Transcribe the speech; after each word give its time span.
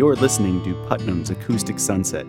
You're 0.00 0.16
listening 0.16 0.64
to 0.64 0.72
Putnam's 0.88 1.28
Acoustic 1.28 1.78
Sunset, 1.78 2.24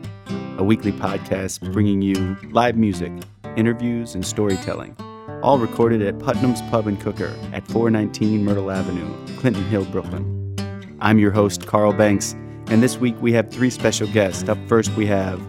a 0.57 0.61
weekly 0.61 0.91
podcast 0.91 1.71
bringing 1.71 2.01
you 2.01 2.35
live 2.51 2.75
music, 2.75 3.13
interviews, 3.55 4.13
and 4.13 4.25
storytelling, 4.25 4.93
all 5.41 5.57
recorded 5.57 6.01
at 6.01 6.19
Putnam's 6.19 6.61
Pub 6.63 6.85
and 6.87 6.99
Cooker 6.99 7.33
at 7.53 7.65
419 7.69 8.43
Myrtle 8.43 8.71
Avenue, 8.71 9.09
Clinton 9.37 9.63
Hill, 9.69 9.85
Brooklyn. 9.85 10.53
I'm 10.99 11.17
your 11.17 11.31
host, 11.31 11.65
Carl 11.65 11.93
Banks, 11.93 12.33
and 12.67 12.83
this 12.83 12.97
week 12.97 13.15
we 13.21 13.31
have 13.31 13.49
three 13.49 13.69
special 13.69 14.07
guests. 14.07 14.49
Up 14.49 14.57
first, 14.67 14.93
we 14.97 15.05
have 15.05 15.39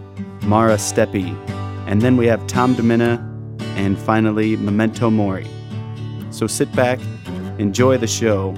Mara 0.44 0.76
Stepe, 0.76 1.34
and 1.88 2.02
then 2.02 2.16
we 2.16 2.28
have 2.28 2.46
Tom 2.46 2.76
Dimenna, 2.76 3.18
and 3.76 3.98
finally, 3.98 4.54
Memento 4.54 5.10
Mori. 5.10 5.48
So 6.30 6.46
sit 6.46 6.72
back, 6.76 7.00
enjoy 7.58 7.98
the 7.98 8.06
show, 8.06 8.54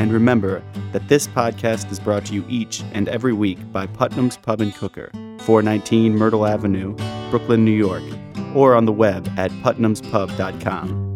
and 0.00 0.12
remember 0.14 0.62
that 0.92 1.06
this 1.08 1.28
podcast 1.28 1.92
is 1.92 2.00
brought 2.00 2.24
to 2.24 2.34
you 2.34 2.42
each 2.48 2.82
and 2.94 3.06
every 3.06 3.34
week 3.34 3.58
by 3.70 3.86
Putnam's 3.86 4.38
Pub 4.38 4.62
and 4.62 4.74
Cooker, 4.74 5.10
419 5.40 6.16
Myrtle 6.16 6.46
Avenue, 6.46 6.96
Brooklyn, 7.28 7.66
New 7.66 7.70
York, 7.70 8.02
or 8.54 8.74
on 8.74 8.86
the 8.86 8.92
web 8.92 9.28
at 9.36 9.50
putnamspub.com. 9.62 11.10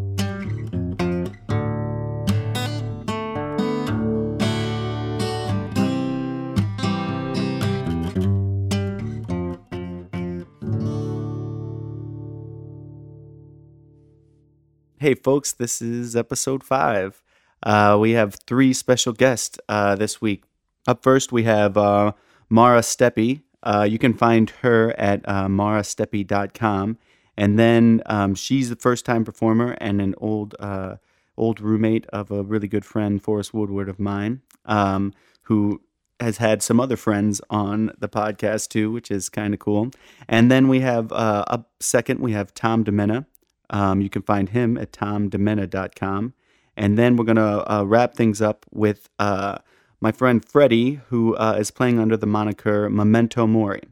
Hey, 14.98 15.14
folks, 15.14 15.52
this 15.52 15.80
is 15.80 16.14
episode 16.14 16.62
five. 16.62 17.23
Uh, 17.64 17.96
we 17.98 18.12
have 18.12 18.36
three 18.46 18.72
special 18.72 19.12
guests 19.12 19.58
uh, 19.68 19.96
this 19.96 20.20
week. 20.20 20.44
Up 20.86 21.02
first, 21.02 21.32
we 21.32 21.44
have 21.44 21.76
uh, 21.76 22.12
Mara 22.48 22.82
Stepe. 22.82 23.42
Uh, 23.62 23.86
you 23.88 23.98
can 23.98 24.12
find 24.12 24.50
her 24.60 24.94
at 25.00 25.26
uh, 25.26 25.48
marastepe.com. 25.48 26.98
And 27.36 27.58
then 27.58 28.02
um, 28.06 28.34
she's 28.34 28.70
a 28.70 28.76
first 28.76 29.04
time 29.04 29.24
performer 29.24 29.76
and 29.80 30.00
an 30.00 30.14
old 30.18 30.54
uh, 30.60 30.96
old 31.36 31.60
roommate 31.60 32.06
of 32.08 32.30
a 32.30 32.42
really 32.42 32.68
good 32.68 32.84
friend, 32.84 33.20
Forrest 33.20 33.52
Woodward 33.52 33.88
of 33.88 33.98
mine, 33.98 34.42
um, 34.66 35.12
who 35.42 35.80
has 36.20 36.36
had 36.36 36.62
some 36.62 36.78
other 36.78 36.96
friends 36.96 37.40
on 37.50 37.90
the 37.98 38.08
podcast 38.08 38.68
too, 38.68 38.92
which 38.92 39.10
is 39.10 39.28
kind 39.28 39.52
of 39.52 39.58
cool. 39.58 39.90
And 40.28 40.50
then 40.50 40.68
we 40.68 40.80
have 40.80 41.10
uh, 41.10 41.44
up 41.48 41.70
second, 41.80 42.20
we 42.20 42.32
have 42.32 42.54
Tom 42.54 42.84
Dimenna. 42.84 43.26
Um, 43.70 44.00
you 44.00 44.10
can 44.10 44.22
find 44.22 44.50
him 44.50 44.78
at 44.78 44.92
tomdimenna.com. 44.92 46.34
And 46.76 46.98
then 46.98 47.16
we're 47.16 47.24
going 47.24 47.36
to 47.36 47.72
uh, 47.72 47.84
wrap 47.84 48.14
things 48.14 48.42
up 48.42 48.66
with 48.72 49.08
uh, 49.18 49.58
my 50.00 50.12
friend 50.12 50.44
Freddie, 50.44 51.00
who 51.08 51.36
uh, 51.36 51.56
is 51.58 51.70
playing 51.70 51.98
under 51.98 52.16
the 52.16 52.26
moniker 52.26 52.90
Memento 52.90 53.46
Mori. 53.46 53.82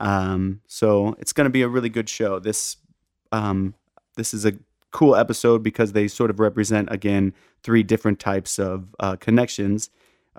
Um, 0.00 0.60
so 0.66 1.16
it's 1.18 1.32
going 1.32 1.46
to 1.46 1.50
be 1.50 1.62
a 1.62 1.68
really 1.68 1.88
good 1.88 2.08
show. 2.08 2.38
This 2.38 2.76
um, 3.32 3.74
this 4.16 4.32
is 4.32 4.44
a 4.44 4.52
cool 4.90 5.16
episode 5.16 5.62
because 5.62 5.92
they 5.92 6.08
sort 6.08 6.30
of 6.30 6.38
represent 6.38 6.88
again 6.90 7.34
three 7.62 7.82
different 7.82 8.20
types 8.20 8.58
of 8.58 8.94
uh, 9.00 9.16
connections. 9.16 9.90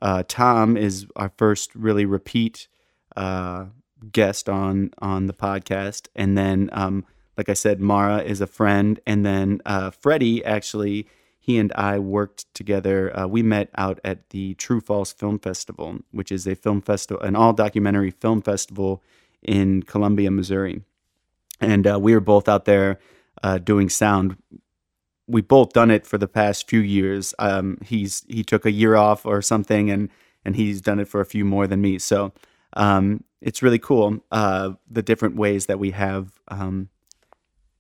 Uh, 0.02 0.24
Tom 0.28 0.78
is 0.78 1.08
our 1.16 1.32
first 1.38 1.74
really 1.76 2.06
repeat 2.06 2.68
uh, 3.16 3.66
guest 4.12 4.48
on 4.48 4.92
on 5.00 5.26
the 5.26 5.34
podcast, 5.34 6.08
and 6.16 6.38
then 6.38 6.70
um, 6.72 7.04
like 7.36 7.50
I 7.50 7.54
said, 7.54 7.80
Mara 7.82 8.20
is 8.20 8.42
a 8.42 8.48
friend, 8.48 9.00
and 9.08 9.26
then 9.26 9.62
Freddie 10.00 10.46
actually 10.46 11.08
he 11.48 11.58
and 11.58 11.72
I 11.76 11.98
worked 11.98 12.54
together. 12.54 13.18
Uh, 13.18 13.26
we 13.26 13.42
met 13.42 13.70
out 13.78 14.02
at 14.04 14.32
the 14.32 14.54
True 14.56 14.82
False 14.82 15.14
Film 15.14 15.40
Festival, 15.40 16.00
which 16.12 16.30
is 16.30 16.46
a 16.46 16.56
film 16.56 16.82
festival, 16.82 17.24
an 17.24 17.38
all 17.38 17.54
documentary 17.54 18.12
film 18.12 18.42
festival 18.42 19.02
in 19.42 19.82
Columbia, 19.84 20.30
Missouri. 20.30 20.82
And 21.62 21.88
uh, 21.88 22.00
we 22.02 22.14
were 22.14 22.20
both 22.20 22.50
out 22.50 22.66
there 22.66 23.00
uh, 23.44 23.60
doing 23.60 23.88
sound. 23.88 24.36
We 25.26 25.40
both 25.40 25.72
done 25.72 25.90
it 25.90 26.06
for 26.06 26.18
the 26.18 26.28
past 26.28 26.70
few 26.70 26.82
years. 26.82 27.34
Um, 27.40 27.78
he's 27.82 28.26
he 28.28 28.44
took 28.44 28.66
a 28.66 28.72
year 28.72 28.98
off 28.98 29.26
or 29.26 29.42
something, 29.42 29.90
and 29.90 30.10
and 30.44 30.58
he's 30.58 30.82
done 30.82 31.00
it 31.00 31.08
for 31.08 31.22
a 31.22 31.26
few 31.26 31.46
more 31.46 31.66
than 31.66 31.80
me. 31.80 31.98
So 31.98 32.34
um, 32.74 33.24
it's 33.42 33.64
really 33.64 33.80
cool 33.80 34.20
uh, 34.34 34.72
the 34.92 35.02
different 35.02 35.38
ways 35.38 35.68
that 35.68 35.80
we 35.80 35.92
have, 35.92 36.42
um, 36.50 36.90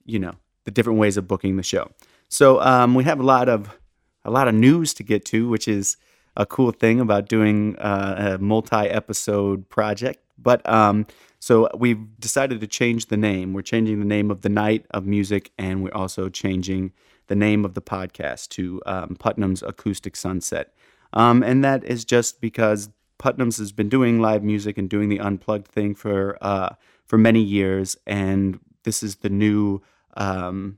you 0.05 0.19
know, 0.19 0.35
the 0.63 0.71
different 0.71 0.99
ways 0.99 1.17
of 1.17 1.27
booking 1.27 1.57
the 1.57 1.63
show. 1.63 1.91
So 2.29 2.61
um, 2.61 2.95
we 2.95 3.03
have 3.05 3.19
a 3.19 3.23
lot 3.23 3.49
of 3.49 3.77
a 4.25 4.31
lot 4.31 4.47
of 4.47 4.55
news 4.55 4.93
to 4.95 5.03
get 5.03 5.23
to, 5.25 5.47
which 5.47 5.67
is 5.67 5.97
a 6.35 6.45
cool 6.45 6.71
thing 6.71 6.99
about 6.99 7.29
doing 7.29 7.77
uh, 7.77 8.35
a 8.35 8.43
multi-episode 8.43 9.69
project. 9.69 10.19
But 10.37 10.67
um, 10.69 11.07
so 11.39 11.69
we've 11.75 12.19
decided 12.19 12.59
to 12.61 12.67
change 12.67 13.07
the 13.07 13.17
name. 13.17 13.53
We're 13.53 13.61
changing 13.61 13.99
the 13.99 14.05
name 14.05 14.29
of 14.29 14.41
the 14.41 14.49
night 14.49 14.85
of 14.91 15.05
music, 15.05 15.51
and 15.57 15.83
we're 15.83 15.93
also 15.93 16.29
changing 16.29 16.91
the 17.27 17.35
name 17.35 17.65
of 17.65 17.73
the 17.73 17.81
podcast 17.81 18.49
to 18.49 18.81
um, 18.85 19.15
Putnam's 19.19 19.63
Acoustic 19.63 20.15
Sunset. 20.15 20.73
Um, 21.13 21.41
and 21.41 21.63
that 21.63 21.83
is 21.83 22.05
just 22.05 22.41
because 22.41 22.89
Putnam's 23.17 23.57
has 23.57 23.71
been 23.71 23.89
doing 23.89 24.21
live 24.21 24.43
music 24.43 24.77
and 24.77 24.89
doing 24.89 25.09
the 25.09 25.19
unplugged 25.19 25.67
thing 25.67 25.95
for 25.95 26.37
uh, 26.41 26.75
for 27.05 27.17
many 27.17 27.41
years, 27.41 27.97
and 28.05 28.59
this 28.83 29.01
is 29.01 29.17
the 29.17 29.29
new 29.29 29.81
um, 30.17 30.77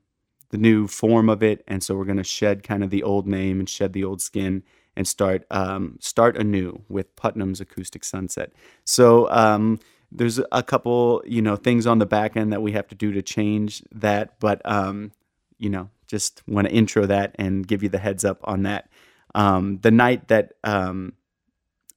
the 0.50 0.58
new 0.58 0.88
form 0.88 1.30
of 1.30 1.44
it, 1.44 1.64
and 1.68 1.84
so 1.84 1.96
we're 1.96 2.06
going 2.06 2.18
to 2.18 2.24
shed 2.24 2.64
kind 2.64 2.84
of 2.84 2.90
the 2.90 3.04
old 3.04 3.28
name 3.28 3.60
and 3.60 3.70
shed 3.70 3.94
the 3.94 4.04
old 4.04 4.22
skin 4.22 4.64
and 4.96 5.08
start 5.08 5.46
um, 5.52 5.98
start 6.00 6.38
anew 6.38 6.82
with 6.90 7.16
Putnam's 7.16 7.62
Acoustic 7.62 8.04
Sunset. 8.04 8.52
So 8.84 9.30
um, 9.30 9.80
there's 10.12 10.40
a 10.52 10.64
couple 10.64 11.24
you 11.26 11.42
know 11.42 11.56
things 11.56 11.86
on 11.88 12.00
the 12.00 12.06
back 12.06 12.36
end 12.36 12.52
that 12.52 12.62
we 12.62 12.72
have 12.74 12.88
to 12.90 12.96
do 12.96 13.12
to 13.14 13.22
change 13.22 13.84
that, 13.92 14.40
but 14.40 14.62
um, 14.66 15.12
you 15.58 15.70
know 15.70 15.90
just 16.08 16.42
want 16.48 16.68
to 16.68 16.74
intro 16.74 17.06
that 17.06 17.36
and 17.38 17.68
give 17.68 17.84
you 17.84 17.90
the 17.90 18.00
heads 18.00 18.26
up 18.26 18.40
on 18.44 18.64
that. 18.64 18.90
Um, 19.36 19.78
the 19.82 19.92
night 19.92 20.28
that 20.28 20.54
um, 20.64 21.14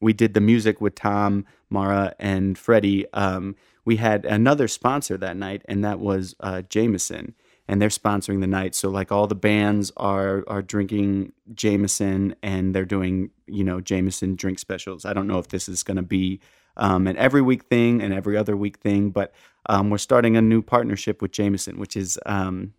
we 0.00 0.12
did 0.12 0.34
the 0.34 0.40
music 0.40 0.80
with 0.80 0.94
Tom, 0.94 1.46
Mara, 1.70 2.14
and 2.18 2.58
Freddie, 2.58 3.10
um, 3.14 3.56
we 3.84 3.96
had 3.96 4.26
another 4.26 4.68
sponsor 4.68 5.16
that 5.16 5.36
night, 5.36 5.62
and 5.64 5.84
that 5.84 5.98
was 5.98 6.36
uh, 6.40 6.62
Jameson 6.62 7.34
and 7.68 7.80
they're 7.80 7.88
sponsoring 7.88 8.40
the 8.40 8.46
night. 8.46 8.74
So 8.74 8.88
like 8.88 9.12
all 9.12 9.26
the 9.26 9.34
bands 9.34 9.92
are 9.96 10.44
are 10.46 10.62
drinking 10.62 11.32
Jameson 11.54 12.34
and 12.42 12.74
they're 12.74 12.84
doing 12.84 13.30
you 13.46 13.64
know 13.64 13.80
Jameson 13.80 14.34
drink 14.36 14.58
specials. 14.58 15.04
I 15.04 15.12
don't 15.12 15.26
know 15.26 15.38
if 15.38 15.48
this 15.48 15.68
is 15.68 15.82
going 15.82 15.96
to 15.96 16.02
be 16.02 16.40
um, 16.76 17.06
an 17.06 17.16
every 17.16 17.42
week 17.42 17.64
thing 17.64 18.02
and 18.02 18.12
every 18.12 18.36
other 18.36 18.56
week 18.56 18.78
thing, 18.78 19.10
but 19.10 19.32
um, 19.66 19.90
we're 19.90 19.98
starting 19.98 20.36
a 20.36 20.42
new 20.42 20.62
partnership 20.62 21.22
with 21.22 21.32
Jameson, 21.32 21.78
which 21.78 21.96
is 21.96 22.18
um, 22.26 22.74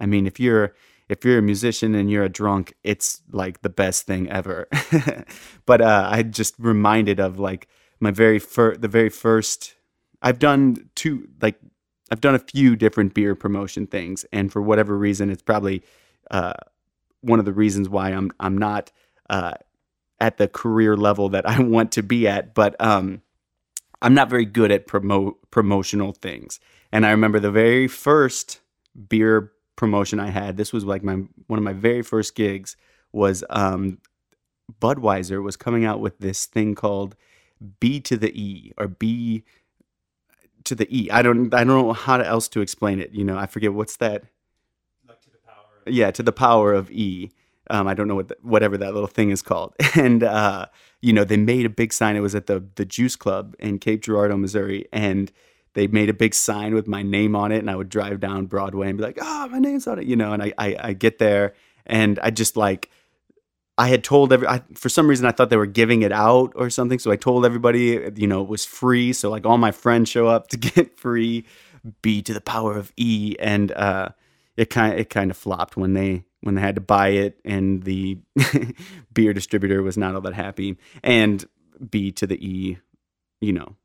I 0.00 0.06
mean 0.06 0.26
if 0.26 0.38
you're 0.38 0.74
if 1.08 1.24
you're 1.24 1.38
a 1.38 1.42
musician 1.42 1.94
and 1.94 2.10
you're 2.10 2.24
a 2.24 2.28
drunk, 2.28 2.74
it's 2.82 3.22
like 3.30 3.62
the 3.62 3.68
best 3.68 4.06
thing 4.06 4.28
ever. 4.28 4.68
but 5.66 5.80
uh, 5.80 6.08
I 6.10 6.22
just 6.22 6.54
reminded 6.58 7.20
of 7.20 7.38
like 7.38 7.68
my 8.00 8.10
very 8.10 8.38
first 8.38 8.80
the 8.80 8.88
very 8.88 9.08
first 9.08 9.76
I've 10.22 10.38
done 10.38 10.90
two 10.94 11.28
like 11.40 11.58
I've 12.10 12.20
done 12.20 12.34
a 12.34 12.40
few 12.40 12.76
different 12.76 13.14
beer 13.14 13.34
promotion 13.34 13.86
things, 13.86 14.24
and 14.32 14.52
for 14.52 14.62
whatever 14.62 14.96
reason, 14.96 15.30
it's 15.30 15.42
probably 15.42 15.82
uh, 16.30 16.54
one 17.20 17.38
of 17.38 17.44
the 17.44 17.52
reasons 17.52 17.88
why 17.88 18.10
I'm 18.10 18.30
I'm 18.38 18.56
not 18.56 18.92
uh, 19.28 19.54
at 20.20 20.38
the 20.38 20.48
career 20.48 20.96
level 20.96 21.28
that 21.30 21.48
I 21.48 21.60
want 21.60 21.92
to 21.92 22.02
be 22.02 22.28
at. 22.28 22.54
But 22.54 22.76
um, 22.80 23.22
I'm 24.02 24.14
not 24.14 24.30
very 24.30 24.44
good 24.44 24.70
at 24.70 24.86
promote 24.86 25.50
promotional 25.50 26.12
things. 26.12 26.60
And 26.92 27.04
I 27.04 27.10
remember 27.10 27.40
the 27.40 27.50
very 27.50 27.88
first 27.88 28.60
beer 29.08 29.52
promotion 29.74 30.20
I 30.20 30.30
had. 30.30 30.56
This 30.56 30.72
was 30.72 30.84
like 30.84 31.02
my 31.02 31.14
one 31.46 31.58
of 31.58 31.64
my 31.64 31.72
very 31.72 32.02
first 32.02 32.34
gigs. 32.34 32.76
Was 33.12 33.42
um, 33.50 33.98
Budweiser 34.80 35.42
was 35.42 35.56
coming 35.56 35.84
out 35.84 36.00
with 36.00 36.18
this 36.18 36.46
thing 36.46 36.74
called 36.74 37.16
B 37.80 38.00
to 38.00 38.16
the 38.16 38.30
E 38.38 38.72
or 38.76 38.88
B 38.88 39.44
to 40.66 40.74
the 40.74 40.86
E. 40.96 41.10
I 41.10 41.22
don't 41.22 41.52
I 41.54 41.64
don't 41.64 41.86
know 41.86 41.92
how 41.92 42.20
else 42.20 42.48
to 42.48 42.60
explain 42.60 43.00
it. 43.00 43.12
You 43.12 43.24
know, 43.24 43.36
I 43.36 43.46
forget 43.46 43.72
what's 43.72 43.96
that. 43.96 44.24
Like 45.08 45.20
to 45.22 45.30
the 45.30 45.38
power. 45.38 45.64
Of- 45.86 45.92
yeah, 45.92 46.10
to 46.10 46.22
the 46.22 46.32
power 46.32 46.74
of 46.74 46.90
E. 46.90 47.30
Um, 47.68 47.88
I 47.88 47.94
don't 47.94 48.06
know 48.06 48.14
what 48.14 48.28
the, 48.28 48.36
whatever 48.42 48.76
that 48.78 48.94
little 48.94 49.08
thing 49.08 49.30
is 49.30 49.42
called. 49.42 49.74
And 49.96 50.22
uh, 50.22 50.66
you 51.00 51.12
know, 51.12 51.24
they 51.24 51.36
made 51.36 51.66
a 51.66 51.70
big 51.70 51.92
sign. 51.92 52.16
It 52.16 52.20
was 52.20 52.34
at 52.34 52.46
the 52.46 52.64
the 52.74 52.84
Juice 52.84 53.16
Club 53.16 53.54
in 53.58 53.78
Cape 53.78 54.02
Girardeau, 54.02 54.36
Missouri, 54.36 54.86
and 54.92 55.32
they 55.74 55.86
made 55.86 56.08
a 56.08 56.14
big 56.14 56.34
sign 56.34 56.74
with 56.74 56.86
my 56.86 57.02
name 57.02 57.34
on 57.36 57.52
it. 57.52 57.58
And 57.58 57.70
I 57.70 57.76
would 57.76 57.88
drive 57.88 58.20
down 58.20 58.46
Broadway 58.46 58.88
and 58.88 58.98
be 58.98 59.04
like, 59.04 59.18
"Oh, 59.20 59.48
my 59.48 59.58
name's 59.58 59.86
on 59.86 59.98
it," 59.98 60.06
you 60.06 60.16
know. 60.16 60.32
And 60.32 60.42
I 60.42 60.52
I, 60.58 60.76
I 60.80 60.92
get 60.92 61.18
there, 61.18 61.54
and 61.86 62.18
I 62.20 62.30
just 62.30 62.56
like 62.56 62.90
I 63.78 63.88
had 63.88 64.02
told 64.02 64.32
every 64.32 64.46
I, 64.48 64.62
for 64.74 64.88
some 64.88 65.08
reason 65.08 65.26
I 65.26 65.32
thought 65.32 65.50
they 65.50 65.56
were 65.56 65.66
giving 65.66 66.02
it 66.02 66.12
out 66.12 66.52
or 66.56 66.70
something. 66.70 66.98
So 66.98 67.10
I 67.10 67.16
told 67.16 67.44
everybody, 67.44 68.10
you 68.16 68.26
know, 68.26 68.42
it 68.42 68.48
was 68.48 68.64
free. 68.64 69.12
So 69.12 69.30
like 69.30 69.44
all 69.44 69.58
my 69.58 69.72
friends 69.72 70.08
show 70.08 70.26
up 70.26 70.48
to 70.50 70.56
get 70.56 70.98
free 70.98 71.44
B 72.02 72.22
to 72.22 72.34
the 72.34 72.40
power 72.40 72.76
of 72.76 72.92
E, 72.96 73.36
and 73.38 73.70
uh, 73.72 74.08
it 74.56 74.70
kind 74.70 74.98
it 74.98 75.10
kind 75.10 75.30
of 75.30 75.36
flopped 75.36 75.76
when 75.76 75.94
they 75.94 76.24
when 76.40 76.54
they 76.54 76.60
had 76.60 76.74
to 76.76 76.80
buy 76.80 77.08
it, 77.08 77.40
and 77.44 77.82
the 77.84 78.18
beer 79.12 79.32
distributor 79.32 79.82
was 79.82 79.96
not 79.96 80.14
all 80.14 80.20
that 80.22 80.34
happy. 80.34 80.76
And 81.04 81.44
B 81.90 82.10
to 82.12 82.26
the 82.26 82.44
E 82.44 82.78
you 83.40 83.52
know, 83.52 83.76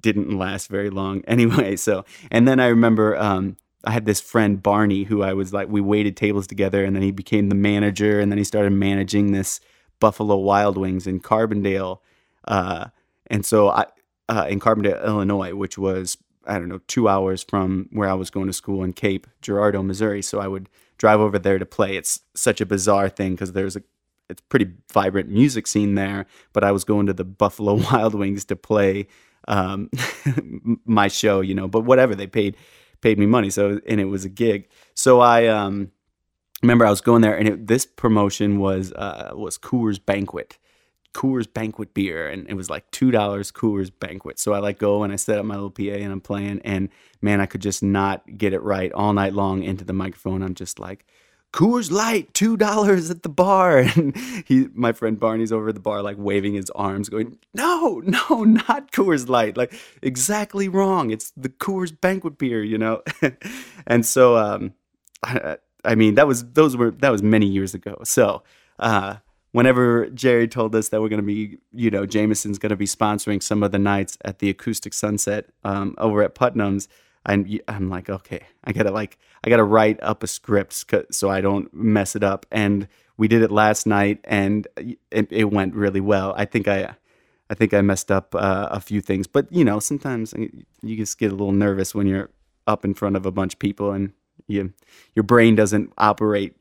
didn't 0.00 0.36
last 0.36 0.68
very 0.68 0.90
long 0.90 1.22
anyway. 1.28 1.76
So, 1.76 2.04
and 2.30 2.46
then 2.46 2.60
I 2.60 2.66
remember 2.66 3.16
um, 3.16 3.56
I 3.84 3.92
had 3.92 4.04
this 4.04 4.20
friend 4.20 4.62
Barney 4.62 5.04
who 5.04 5.22
I 5.22 5.32
was 5.32 5.52
like, 5.52 5.68
we 5.68 5.80
waited 5.80 6.16
tables 6.16 6.46
together, 6.46 6.84
and 6.84 6.94
then 6.94 7.02
he 7.02 7.12
became 7.12 7.48
the 7.48 7.54
manager, 7.54 8.20
and 8.20 8.30
then 8.30 8.38
he 8.38 8.44
started 8.44 8.72
managing 8.72 9.32
this 9.32 9.60
Buffalo 10.00 10.36
Wild 10.36 10.76
Wings 10.76 11.06
in 11.06 11.20
Carbondale, 11.20 11.98
uh, 12.46 12.86
and 13.28 13.44
so 13.44 13.70
I 13.70 13.86
uh, 14.28 14.46
in 14.48 14.60
Carbondale, 14.60 15.04
Illinois, 15.04 15.54
which 15.54 15.76
was 15.78 16.16
I 16.46 16.58
don't 16.58 16.68
know 16.68 16.80
two 16.88 17.08
hours 17.08 17.42
from 17.42 17.88
where 17.92 18.08
I 18.08 18.14
was 18.14 18.30
going 18.30 18.46
to 18.46 18.52
school 18.52 18.82
in 18.82 18.92
Cape 18.92 19.26
Girardeau, 19.42 19.82
Missouri. 19.82 20.22
So 20.22 20.40
I 20.40 20.48
would 20.48 20.68
drive 20.98 21.20
over 21.20 21.38
there 21.38 21.58
to 21.58 21.66
play. 21.66 21.96
It's 21.96 22.20
such 22.34 22.60
a 22.60 22.66
bizarre 22.66 23.08
thing 23.08 23.32
because 23.32 23.52
there's 23.52 23.76
a 23.76 23.82
it's 24.28 24.42
pretty 24.42 24.70
vibrant 24.92 25.28
music 25.28 25.66
scene 25.66 25.96
there, 25.96 26.26
but 26.52 26.62
I 26.62 26.70
was 26.70 26.84
going 26.84 27.06
to 27.06 27.12
the 27.12 27.24
Buffalo 27.24 27.74
Wild 27.92 28.14
Wings 28.14 28.44
to 28.46 28.56
play 28.56 29.08
um, 29.48 29.90
my 30.84 31.08
show, 31.08 31.40
you 31.40 31.54
know. 31.54 31.68
But 31.68 31.80
whatever, 31.80 32.14
they 32.14 32.26
paid 32.26 32.56
paid 33.00 33.18
me 33.18 33.26
money, 33.26 33.50
so 33.50 33.80
and 33.86 34.00
it 34.00 34.06
was 34.06 34.24
a 34.24 34.28
gig. 34.28 34.68
So 34.94 35.20
I 35.20 35.46
um, 35.46 35.90
remember 36.62 36.86
I 36.86 36.90
was 36.90 37.00
going 37.00 37.22
there, 37.22 37.36
and 37.36 37.48
it, 37.48 37.66
this 37.66 37.86
promotion 37.86 38.58
was 38.58 38.92
uh, 38.92 39.32
was 39.34 39.58
Coors 39.58 40.04
Banquet. 40.04 40.58
Coors 41.12 41.52
Banquet 41.52 41.92
beer, 41.92 42.28
and 42.28 42.48
it 42.48 42.54
was 42.54 42.70
like 42.70 42.88
two 42.92 43.10
dollars 43.10 43.50
Coors 43.50 43.90
Banquet. 43.98 44.38
So 44.38 44.52
I 44.52 44.58
like 44.58 44.78
go 44.78 45.02
and 45.02 45.12
I 45.12 45.16
set 45.16 45.38
up 45.38 45.44
my 45.44 45.54
little 45.54 45.70
PA 45.70 45.82
and 45.82 46.12
I'm 46.12 46.20
playing, 46.20 46.60
and 46.64 46.88
man, 47.20 47.40
I 47.40 47.46
could 47.46 47.62
just 47.62 47.82
not 47.82 48.38
get 48.38 48.52
it 48.52 48.62
right 48.62 48.92
all 48.92 49.12
night 49.12 49.34
long 49.34 49.64
into 49.64 49.84
the 49.84 49.92
microphone. 49.92 50.42
I'm 50.42 50.54
just 50.54 50.78
like, 50.78 51.04
Coors 51.52 51.90
Light, 51.90 52.32
two 52.32 52.56
dollars 52.56 53.10
at 53.10 53.22
the 53.22 53.28
bar, 53.28 53.78
and 53.96 54.16
he, 54.46 54.68
my 54.72 54.92
friend 54.92 55.18
Barney's 55.18 55.52
over 55.52 55.68
at 55.68 55.74
the 55.74 55.80
bar, 55.80 56.02
like 56.02 56.16
waving 56.18 56.54
his 56.54 56.70
arms, 56.70 57.08
going, 57.08 57.38
"No, 57.54 58.00
no, 58.04 58.44
not 58.44 58.92
Coors 58.92 59.28
Light, 59.28 59.56
like 59.56 59.74
exactly 60.02 60.68
wrong. 60.68 61.10
It's 61.10 61.32
the 61.36 61.48
Coors 61.48 61.98
Banquet 61.98 62.38
beer, 62.38 62.62
you 62.62 62.78
know." 62.78 63.02
and 63.86 64.06
so, 64.06 64.36
um, 64.36 64.74
I, 65.22 65.56
I, 65.84 65.94
mean, 65.96 66.14
that 66.14 66.28
was 66.28 66.44
those 66.52 66.76
were 66.76 66.92
that 66.92 67.10
was 67.10 67.22
many 67.22 67.46
years 67.46 67.74
ago. 67.74 67.96
So, 68.04 68.44
uh, 68.78 69.16
whenever 69.50 70.08
Jerry 70.10 70.46
told 70.46 70.76
us 70.76 70.90
that 70.90 71.00
we're 71.00 71.08
going 71.08 71.20
to 71.20 71.26
be, 71.26 71.58
you 71.72 71.90
know, 71.90 72.06
Jameson's 72.06 72.58
going 72.58 72.70
to 72.70 72.76
be 72.76 72.86
sponsoring 72.86 73.42
some 73.42 73.64
of 73.64 73.72
the 73.72 73.78
nights 73.78 74.16
at 74.24 74.38
the 74.38 74.50
Acoustic 74.50 74.94
Sunset 74.94 75.46
um, 75.64 75.96
over 75.98 76.22
at 76.22 76.36
Putnam's 76.36 76.88
I'm 77.26 77.46
I'm 77.68 77.90
like, 77.90 78.08
okay, 78.08 78.40
I 78.64 78.72
gotta 78.72 78.90
like 78.90 79.18
I 79.44 79.50
gotta 79.50 79.64
write 79.64 79.98
up 80.02 80.22
a 80.22 80.26
script 80.26 80.86
so 81.10 81.30
I 81.30 81.40
don't 81.40 81.72
mess 81.74 82.16
it 82.16 82.22
up. 82.22 82.46
And 82.50 82.88
we 83.16 83.28
did 83.28 83.42
it 83.42 83.50
last 83.50 83.86
night, 83.86 84.20
and 84.24 84.66
it, 85.10 85.28
it 85.30 85.50
went 85.50 85.74
really 85.74 86.00
well. 86.00 86.32
I 86.36 86.46
think 86.46 86.66
I 86.68 86.94
I 87.50 87.54
think 87.54 87.74
I 87.74 87.82
messed 87.82 88.10
up 88.10 88.34
uh, 88.34 88.68
a 88.70 88.80
few 88.80 89.00
things, 89.00 89.26
but 89.26 89.52
you 89.52 89.64
know, 89.64 89.80
sometimes 89.80 90.32
you 90.82 90.96
just 90.96 91.18
get 91.18 91.32
a 91.32 91.34
little 91.34 91.52
nervous 91.52 91.94
when 91.94 92.06
you're 92.06 92.30
up 92.66 92.84
in 92.84 92.94
front 92.94 93.16
of 93.16 93.26
a 93.26 93.32
bunch 93.32 93.54
of 93.54 93.58
people 93.58 93.90
and 93.92 94.12
you 94.46 94.72
your 95.14 95.22
brain 95.24 95.54
doesn't 95.54 95.92
operate, 95.98 96.56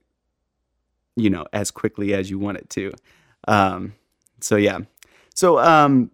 you 1.15 1.29
know, 1.29 1.45
as 1.53 1.71
quickly 1.71 2.13
as 2.13 2.29
you 2.29 2.39
want 2.39 2.57
it 2.57 2.69
to. 2.71 2.91
Um, 3.47 3.93
so 4.41 4.55
yeah, 4.57 4.79
so 5.33 5.59
um, 5.59 6.11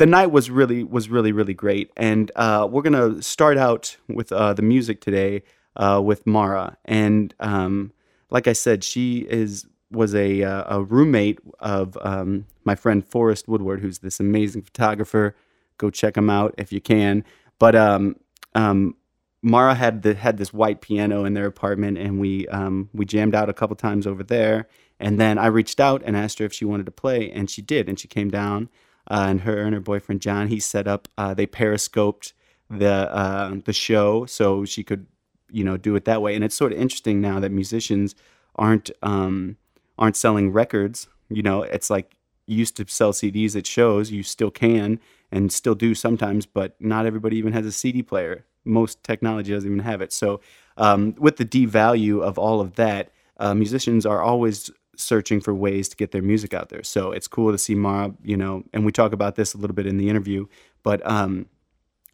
the 0.00 0.06
night 0.06 0.30
was 0.30 0.50
really 0.50 0.82
was 0.82 1.10
really 1.10 1.30
really 1.30 1.52
great, 1.52 1.90
and 1.94 2.32
uh, 2.34 2.66
we're 2.68 2.80
gonna 2.80 3.20
start 3.22 3.58
out 3.58 3.98
with 4.08 4.32
uh, 4.32 4.54
the 4.54 4.62
music 4.62 5.02
today 5.02 5.42
uh, 5.76 6.00
with 6.02 6.26
Mara, 6.26 6.78
and 6.86 7.34
um, 7.38 7.92
like 8.30 8.48
I 8.48 8.54
said, 8.54 8.82
she 8.82 9.26
is 9.28 9.66
was 9.90 10.14
a 10.14 10.42
uh, 10.42 10.78
a 10.78 10.82
roommate 10.82 11.38
of 11.58 11.98
um, 12.00 12.46
my 12.64 12.74
friend 12.74 13.06
Forrest 13.06 13.46
Woodward, 13.46 13.80
who's 13.80 13.98
this 13.98 14.18
amazing 14.20 14.62
photographer. 14.62 15.36
Go 15.76 15.90
check 15.90 16.16
him 16.16 16.30
out 16.30 16.54
if 16.56 16.72
you 16.72 16.80
can. 16.80 17.22
But 17.58 17.76
um, 17.76 18.16
um, 18.54 18.96
Mara 19.42 19.74
had 19.74 20.00
the, 20.00 20.14
had 20.14 20.38
this 20.38 20.50
white 20.50 20.80
piano 20.80 21.26
in 21.26 21.34
their 21.34 21.46
apartment, 21.46 21.98
and 21.98 22.18
we 22.18 22.48
um, 22.48 22.88
we 22.94 23.04
jammed 23.04 23.34
out 23.34 23.50
a 23.50 23.52
couple 23.52 23.76
times 23.76 24.06
over 24.06 24.22
there. 24.22 24.66
And 24.98 25.20
then 25.20 25.36
I 25.36 25.48
reached 25.48 25.78
out 25.78 26.02
and 26.06 26.16
asked 26.16 26.38
her 26.38 26.46
if 26.46 26.54
she 26.54 26.64
wanted 26.64 26.86
to 26.86 26.92
play, 26.92 27.30
and 27.30 27.50
she 27.50 27.60
did, 27.60 27.86
and 27.86 28.00
she 28.00 28.08
came 28.08 28.30
down 28.30 28.70
uh, 29.10 29.26
and 29.28 29.42
her 29.42 29.58
and 29.58 29.74
her 29.74 29.80
boyfriend 29.80 30.22
John. 30.22 30.48
He 30.48 30.60
set 30.60 30.86
up. 30.88 31.08
Uh, 31.18 31.34
they 31.34 31.46
periscoped 31.46 32.32
the 32.70 33.12
uh, 33.12 33.56
the 33.64 33.72
show 33.72 34.24
so 34.26 34.64
she 34.64 34.84
could 34.84 35.06
you 35.50 35.64
know 35.64 35.76
do 35.76 35.96
it 35.96 36.04
that 36.04 36.22
way. 36.22 36.34
And 36.34 36.44
it's 36.44 36.54
sort 36.54 36.72
of 36.72 36.78
interesting 36.78 37.20
now 37.20 37.40
that 37.40 37.50
musicians 37.50 38.14
aren't 38.56 38.90
um, 39.02 39.56
aren't 39.98 40.16
selling 40.16 40.52
records. 40.52 41.08
You 41.28 41.42
know, 41.42 41.62
it's 41.62 41.90
like 41.90 42.16
you 42.46 42.56
used 42.56 42.76
to 42.76 42.86
sell 42.88 43.12
CDs 43.12 43.56
at 43.56 43.66
shows. 43.66 44.10
You 44.10 44.22
still 44.22 44.50
can 44.50 45.00
and 45.32 45.52
still 45.52 45.74
do 45.74 45.94
sometimes, 45.94 46.46
but 46.46 46.74
not 46.80 47.06
everybody 47.06 47.36
even 47.36 47.52
has 47.52 47.66
a 47.66 47.72
CD 47.72 48.02
player. 48.02 48.44
Most 48.64 49.02
technology 49.04 49.52
doesn't 49.52 49.68
even 49.68 49.84
have 49.84 50.00
it. 50.00 50.12
So 50.12 50.40
um, 50.76 51.14
with 51.18 51.36
the 51.36 51.44
devalue 51.44 52.22
of 52.22 52.38
all 52.38 52.60
of 52.60 52.74
that, 52.74 53.10
uh, 53.38 53.54
musicians 53.54 54.04
are 54.04 54.22
always 54.22 54.70
searching 55.00 55.40
for 55.40 55.54
ways 55.54 55.88
to 55.88 55.96
get 55.96 56.12
their 56.12 56.22
music 56.22 56.54
out 56.54 56.68
there. 56.68 56.82
So 56.82 57.12
it's 57.12 57.28
cool 57.28 57.52
to 57.52 57.58
see 57.58 57.74
Mara, 57.74 58.14
you 58.22 58.36
know, 58.36 58.64
and 58.72 58.84
we 58.84 58.92
talk 58.92 59.12
about 59.12 59.36
this 59.36 59.54
a 59.54 59.58
little 59.58 59.74
bit 59.74 59.86
in 59.86 59.96
the 59.96 60.08
interview, 60.08 60.46
but 60.82 61.04
um, 61.08 61.46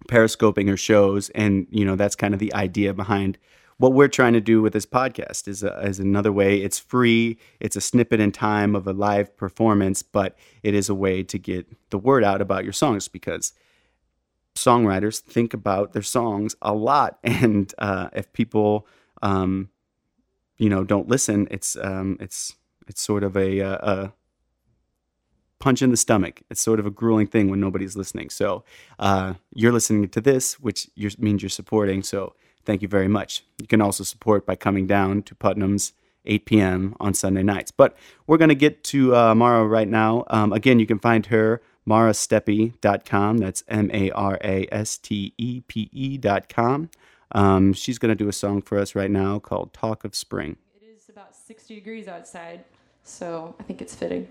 periscoping 0.09 0.69
her 0.69 0.77
shows, 0.77 1.31
and 1.31 1.67
you 1.71 1.85
know, 1.85 1.97
that's 1.97 2.17
kind 2.17 2.35
of 2.35 2.41
the 2.41 2.55
idea 2.55 2.95
behind 2.95 3.39
what 3.79 3.93
we're 3.93 4.09
trying 4.09 4.33
to 4.33 4.41
do 4.41 4.63
with 4.63 4.73
this 4.73 4.87
podcast. 4.87 5.49
Is 5.49 5.63
a, 5.63 5.79
is 5.81 5.99
another 5.99 6.33
way. 6.33 6.61
It's 6.61 6.79
free. 6.79 7.39
It's 7.61 7.77
a 7.77 7.81
snippet 7.81 8.21
in 8.21 8.33
time 8.33 8.75
of 8.75 8.87
a 8.87 8.93
live 8.93 9.37
performance, 9.37 10.03
but 10.03 10.37
it 10.63 10.75
is 10.75 10.89
a 10.89 10.95
way 10.95 11.23
to 11.25 11.39
get 11.39 11.67
the 11.91 11.99
word 11.99 12.25
out 12.25 12.41
about 12.41 12.65
your 12.65 12.73
songs 12.73 13.09
because 13.09 13.53
songwriters 14.55 15.21
think 15.21 15.53
about 15.53 15.93
their 15.93 16.03
songs 16.03 16.57
a 16.63 16.75
lot, 16.75 17.19
and 17.25 17.75
uh, 17.79 18.09
if 18.13 18.33
people 18.33 18.87
um, 19.23 19.71
you 20.59 20.69
know 20.69 20.85
don't 20.85 21.09
listen 21.09 21.47
it's 21.51 21.77
um, 21.77 22.17
it's 22.21 22.55
it's 22.87 23.01
sort 23.01 23.23
of 23.25 23.37
a, 23.37 23.59
a, 23.59 23.69
uh, 23.69 24.05
a 24.07 24.13
punch 25.59 25.83
in 25.83 25.91
the 25.91 25.97
stomach. 25.97 26.43
It's 26.51 26.61
sort 26.61 26.79
of 26.79 26.87
a 26.87 26.91
grueling 26.91 27.27
thing 27.27 27.51
when 27.51 27.61
nobody's 27.61 27.97
listening. 27.97 28.31
So 28.31 28.65
uh, 28.99 29.35
you're 29.55 29.73
listening 29.73 30.09
to 30.09 30.21
this, 30.21 30.61
which 30.61 30.89
you're, 30.95 31.11
means 31.19 31.43
you're 31.43 31.51
supporting. 31.51 32.03
So 32.03 32.35
thank 32.65 32.83
you 32.83 32.89
very 32.89 33.09
much. 33.09 33.45
You 33.59 33.67
can 33.67 33.81
also 33.81 34.05
support 34.05 34.47
by 34.47 34.57
coming 34.57 34.87
down 34.87 35.23
to 35.25 35.35
Putnam's 35.35 35.93
8 36.27 36.45
p.m. 36.47 36.95
on 37.01 37.15
Sunday 37.15 37.43
nights. 37.43 37.71
But 37.71 37.97
we're 38.27 38.37
going 38.37 38.49
to 38.49 38.55
get 38.55 38.85
to 38.85 39.15
uh, 39.15 39.35
Mara 39.35 39.67
right 39.67 39.89
now. 39.89 40.25
Um, 40.29 40.53
again, 40.53 40.79
you 40.79 40.87
can 40.87 40.99
find 40.99 41.27
her 41.27 41.63
marastepe.com. 41.89 43.39
That's 43.39 43.63
M 43.69 43.91
A 43.93 44.11
R 44.11 44.39
A 44.43 44.67
S 44.73 44.99
T 44.99 45.33
E 45.39 45.61
P 45.61 45.89
E.com. 45.93 46.91
Um, 47.33 47.73
she's 47.73 47.99
going 47.99 48.11
to 48.11 48.17
do 48.17 48.29
a 48.29 48.33
song 48.33 48.63
for 48.63 48.79
us 48.79 48.95
right 48.95 49.11
now 49.11 49.39
called 49.39 49.73
Talk 49.73 50.05
of 50.05 50.15
Spring. 50.15 50.57
It 50.81 50.87
is 50.97 51.09
about 51.09 51.35
60 51.35 51.75
degrees 51.75 52.09
outside 52.09 52.65
so 53.07 53.55
I 53.59 53.63
think 53.63 53.81
it's 53.81 53.95
fitting. 53.95 54.29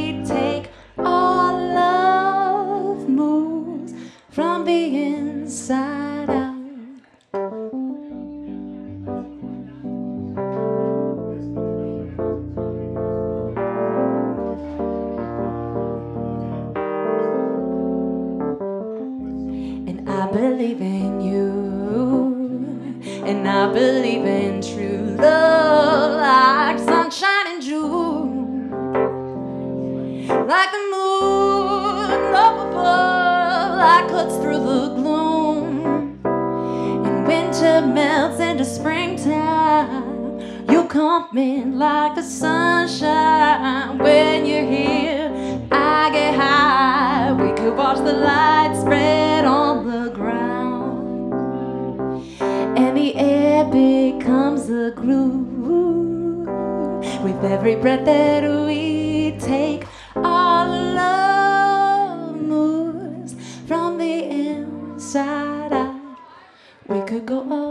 a 54.69 54.91
groove. 54.91 56.47
With 57.23 57.43
every 57.43 57.75
breath 57.75 58.05
that 58.05 58.43
we 58.65 59.35
take, 59.39 59.85
our 60.15 60.67
love 60.67 62.35
moves 62.35 63.35
from 63.67 63.97
the 63.97 64.23
inside 64.23 65.73
out. 65.73 65.95
We 66.87 67.01
could 67.01 67.25
go 67.25 67.39
on. 67.51 67.68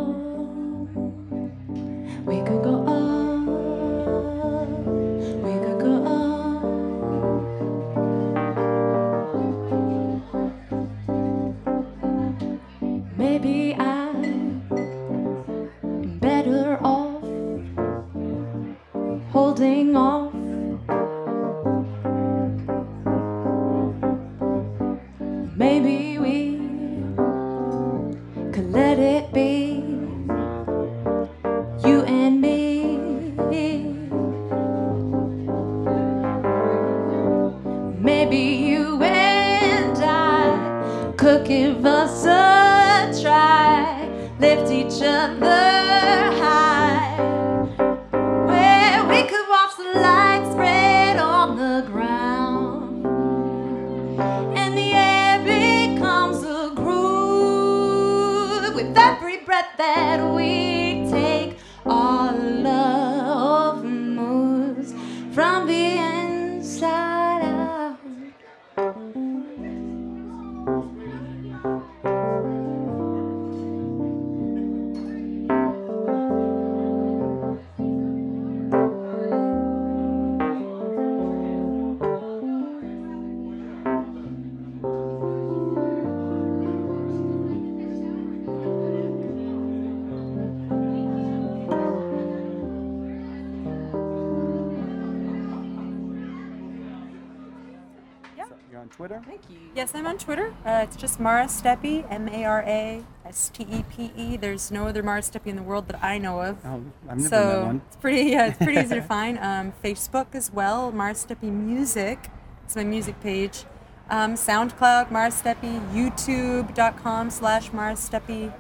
Yes, 99.75 99.95
I'm 99.95 100.07
on 100.07 100.19
Twitter. 100.19 100.55
Uh, 100.65 100.81
it's 100.83 100.97
just 100.97 101.21
Mara 101.21 101.45
Stepe, 101.45 102.05
M 102.11 102.29
A 102.29 102.45
R 102.45 102.63
A 102.67 103.05
S 103.25 103.51
T 103.53 103.65
E 103.71 103.85
P 103.89 104.11
E. 104.17 104.37
There's 104.37 104.71
no 104.71 104.89
other 104.89 105.03
Mara 105.03 105.21
Stepe 105.23 105.47
in 105.47 105.57
the 105.57 105.63
world 105.63 105.87
that 105.89 106.03
I 106.03 106.19
know 106.19 106.41
of. 106.41 106.57
Oh, 106.65 106.83
I've 107.09 107.19
never 107.19 107.21
met 107.21 107.31
so 107.31 107.65
one. 107.67 107.83
it's 107.87 107.97
pretty, 107.97 108.31
yeah, 108.31 108.47
it's 108.47 108.59
pretty 108.59 108.81
easy 108.81 108.97
to 108.97 109.03
find. 109.17 109.39
Um, 109.39 109.73
Facebook 109.85 110.35
as 110.35 110.53
well, 110.53 110.91
Mara 110.91 111.15
Stepe 111.15 111.43
Music. 111.45 112.29
It's 112.65 112.75
my 112.77 112.85
music 112.85 113.21
page. 113.21 113.65
Um, 114.11 114.35
SoundCloud, 114.35 115.11
Mara 115.11 115.31
Stepe, 115.31 115.81
YouTube.com 115.93 117.31
slash 117.31 117.73
Mara 117.73 117.95
Stepe. 117.95 118.53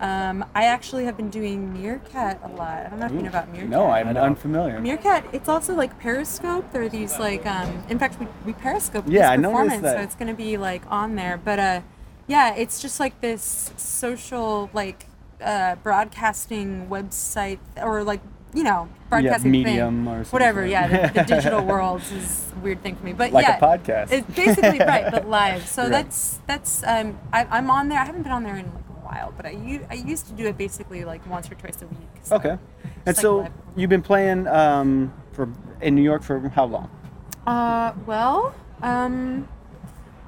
Um, 0.00 0.44
I 0.54 0.64
actually 0.66 1.04
have 1.06 1.16
been 1.16 1.28
doing 1.30 1.72
Meerkat 1.72 2.40
a 2.44 2.48
lot. 2.48 2.86
I 2.86 2.88
don't 2.88 3.00
know 3.00 3.06
if 3.06 3.12
you 3.12 3.22
know 3.22 3.28
about 3.28 3.48
Meerkat. 3.50 3.68
No, 3.68 3.86
I'm 3.90 4.16
unfamiliar. 4.16 4.78
Meerkat, 4.80 5.24
it's 5.32 5.48
also 5.48 5.74
like 5.74 5.98
Periscope. 5.98 6.70
There 6.72 6.82
are 6.82 6.88
these 6.88 7.18
like, 7.18 7.44
um, 7.46 7.82
in 7.88 7.98
fact, 7.98 8.20
we, 8.20 8.26
we 8.46 8.52
Periscope 8.52 9.04
Yeah, 9.08 9.34
this 9.36 9.44
I 9.44 9.48
performance, 9.48 9.82
that. 9.82 9.96
so 9.96 10.02
it's 10.02 10.14
going 10.14 10.28
to 10.28 10.34
be 10.34 10.56
like 10.56 10.82
on 10.88 11.16
there. 11.16 11.36
But 11.36 11.58
uh, 11.58 11.80
yeah, 12.28 12.54
it's 12.54 12.80
just 12.80 13.00
like 13.00 13.20
this 13.20 13.72
social 13.76 14.70
like 14.72 15.06
uh, 15.42 15.74
broadcasting 15.76 16.86
website 16.88 17.58
or 17.76 18.04
like 18.04 18.20
you 18.54 18.62
know 18.64 18.88
broadcasting 19.10 19.52
yeah, 19.52 19.64
medium 19.64 20.04
thing. 20.04 20.14
or 20.14 20.16
something. 20.18 20.30
whatever. 20.32 20.64
Yeah, 20.66 21.08
the, 21.08 21.12
the 21.12 21.24
digital 21.34 21.64
world 21.64 22.02
is 22.12 22.52
a 22.56 22.58
weird 22.60 22.82
thing 22.84 22.94
for 22.96 23.04
me. 23.04 23.14
But 23.14 23.32
Like 23.32 23.46
a 23.46 23.50
yeah, 23.50 23.58
podcast. 23.58 24.12
It's 24.12 24.30
basically 24.34 24.78
right, 24.78 25.10
but 25.10 25.28
live. 25.38 25.66
So 25.66 25.82
Right. 25.82 25.90
that's 25.90 26.38
that's 26.46 26.82
um, 26.84 27.18
I, 27.32 27.46
I'm 27.50 27.68
on 27.68 27.88
there. 27.88 27.98
I 27.98 28.04
haven't 28.04 28.22
been 28.22 28.32
on 28.32 28.44
there 28.44 28.56
in 28.56 28.66
like 28.72 28.84
a 28.87 28.87
while, 29.08 29.32
but 29.36 29.46
I 29.46 29.50
u- 29.50 29.86
I 29.90 29.94
used 29.94 30.26
to 30.28 30.32
do 30.32 30.46
it 30.46 30.56
basically 30.58 31.04
like 31.04 31.22
once 31.26 31.50
or 31.50 31.54
twice 31.54 31.80
a 31.82 31.86
week. 31.86 32.08
So 32.22 32.36
Okay. 32.36 32.58
And 33.06 33.16
so 33.16 33.38
live. 33.38 33.52
you've 33.76 33.90
been 33.90 34.02
playing 34.02 34.46
um, 34.46 35.12
for 35.32 35.48
in 35.80 35.94
New 35.94 36.02
York 36.02 36.22
for 36.22 36.36
how 36.50 36.66
long? 36.66 36.88
Uh, 37.46 37.92
well, 38.06 38.54
um, 38.82 39.48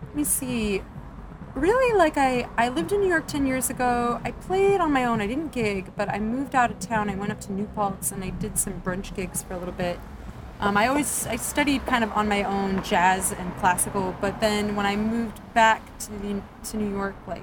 let 0.07 0.17
me 0.17 0.25
see. 0.25 0.83
Really, 1.55 1.99
like 1.99 2.17
I, 2.17 2.47
I 2.57 2.69
lived 2.69 2.93
in 2.93 3.01
New 3.01 3.09
York 3.09 3.27
10 3.27 3.45
years 3.47 3.71
ago. 3.71 4.21
I 4.25 4.31
played 4.31 4.81
on 4.81 4.93
my 4.93 5.05
own. 5.05 5.21
I 5.21 5.27
didn't 5.27 5.51
gig, 5.53 5.91
but 5.97 6.09
I 6.09 6.19
moved 6.21 6.55
out 6.55 6.71
of 6.71 6.79
town. 6.79 7.11
I 7.11 7.17
went 7.17 7.33
up 7.33 7.41
to 7.43 7.53
New 7.53 7.67
Paltz 7.75 8.13
and 8.13 8.23
I 8.23 8.31
did 8.31 8.57
some 8.57 8.81
brunch 8.81 9.15
gigs 9.17 9.43
for 9.43 9.55
a 9.55 9.59
little 9.59 9.75
bit. 9.75 9.99
Um, 10.61 10.77
I 10.77 10.87
always 10.87 11.27
I 11.27 11.37
studied 11.37 11.85
kind 11.87 12.05
of 12.05 12.13
on 12.13 12.29
my 12.29 12.43
own 12.45 12.83
jazz 12.85 13.33
and 13.33 13.57
classical, 13.57 14.15
but 14.21 14.41
then 14.41 14.77
when 14.77 14.87
I 14.87 14.95
moved 14.95 15.41
back 15.55 15.81
to 16.01 16.13
the, 16.13 16.41
to 16.71 16.77
New 16.77 16.91
York 16.91 17.17
like 17.27 17.43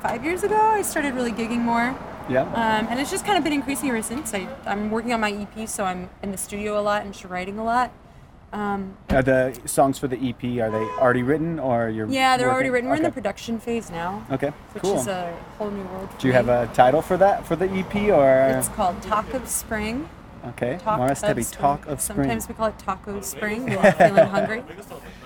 five 0.00 0.24
years 0.24 0.42
ago, 0.42 0.56
I 0.56 0.82
started 0.82 1.14
really 1.14 1.32
gigging 1.32 1.60
more. 1.60 1.96
Yeah. 2.28 2.42
Um, 2.42 2.86
and 2.90 3.00
it's 3.00 3.10
just 3.10 3.24
kind 3.24 3.38
of 3.38 3.44
been 3.44 3.52
increasing 3.52 3.88
ever 3.88 4.02
since. 4.02 4.34
I, 4.34 4.48
I'm 4.66 4.90
working 4.90 5.12
on 5.12 5.20
my 5.20 5.32
EP, 5.32 5.68
so 5.68 5.84
I'm 5.84 6.10
in 6.22 6.30
the 6.30 6.36
studio 6.36 6.78
a 6.78 6.82
lot 6.82 7.02
and 7.02 7.12
just 7.12 7.24
writing 7.24 7.58
a 7.58 7.64
lot. 7.64 7.92
Um, 8.52 8.96
Are 9.10 9.22
the 9.22 9.58
songs 9.66 9.98
for 9.98 10.08
the 10.08 10.16
EP 10.16 10.42
are 10.42 10.70
they 10.70 10.84
already 10.98 11.22
written 11.22 11.58
or 11.58 11.90
you're 11.90 12.08
yeah, 12.08 12.38
they're 12.38 12.50
already 12.50 12.70
written. 12.70 12.88
We're 12.88 12.96
in 12.96 13.02
the 13.02 13.10
production 13.12 13.60
phase 13.60 13.90
now, 13.90 14.24
Okay, 14.30 14.52
which 14.72 14.82
cool. 14.82 14.96
is 14.98 15.06
a 15.06 15.36
whole 15.58 15.70
new 15.70 15.82
world. 15.84 16.10
For 16.12 16.20
Do 16.20 16.28
you 16.28 16.32
have 16.32 16.48
a 16.48 16.66
title 16.72 17.02
for 17.02 17.18
that 17.18 17.46
for 17.46 17.56
the 17.56 17.68
EP 17.68 17.94
or? 18.08 18.58
It's 18.58 18.68
called 18.68 19.02
Talk 19.02 19.34
of 19.34 19.46
Spring. 19.46 20.08
Okay, 20.46 20.78
Talk 20.80 21.16
spring. 21.16 21.44
talk 21.44 21.86
of 21.86 22.00
spring. 22.00 22.16
Sometimes 22.16 22.48
we 22.48 22.54
call 22.54 22.68
it 22.68 22.78
Taco 22.78 23.20
Spring. 23.20 23.66
we're 23.66 23.92
feeling 23.92 24.26
hungry. 24.26 24.62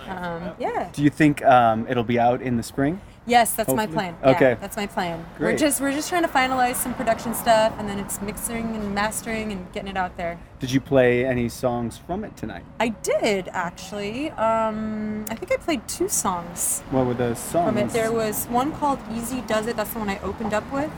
Um, 0.09 0.51
yeah. 0.59 0.91
Do 0.93 1.03
you 1.03 1.11
think 1.11 1.45
um, 1.45 1.87
it'll 1.89 2.03
be 2.03 2.19
out 2.19 2.43
in 2.43 2.57
the 2.57 2.63
spring? 2.65 3.01
Yes, 3.25 3.55
that's 3.55 3.73
my 3.73 3.83
Hopefully. 3.83 3.95
plan. 3.95 4.17
Yeah, 4.23 4.31
Okay. 4.31 4.57
that's 4.61 4.77
my 4.77 4.87
plan. 4.87 5.25
Great. 5.39 5.53
We're 5.53 5.59
just 5.59 5.81
we're 5.81 5.93
just 5.93 6.09
trying 6.09 6.23
to 6.23 6.29
finalize 6.29 6.75
some 6.77 6.93
production 6.95 7.35
stuff, 7.35 7.73
and 7.79 7.89
then 7.89 7.99
it's 8.01 8.21
mixing 8.21 8.75
and 8.75 8.95
mastering 8.95 9.53
and 9.53 9.71
getting 9.73 9.91
it 9.91 9.97
out 9.97 10.17
there. 10.17 10.39
Did 10.59 10.73
you 10.73 10.81
play 10.81 11.25
any 11.25 11.49
songs 11.49 11.99
from 11.99 12.25
it 12.25 12.37
tonight? 12.37 12.65
I 12.81 12.89
did 12.89 13.49
actually. 13.53 14.31
Um, 14.33 15.25
I 15.31 15.35
think 15.37 15.53
I 15.53 15.57
played 15.57 15.87
two 15.87 16.09
songs 16.09 16.83
What 16.91 17.07
were 17.07 17.15
the 17.15 17.35
songs? 17.35 17.69
from 17.69 17.79
it. 17.79 17.91
There 17.91 18.11
was 18.13 18.47
one 18.47 18.73
called 18.73 18.99
"Easy 19.13 19.41
Does 19.43 19.67
It." 19.69 19.77
That's 19.77 19.93
the 19.93 20.01
one 20.01 20.09
I 20.09 20.19
opened 20.21 20.53
up 20.53 20.71
with, 20.73 20.91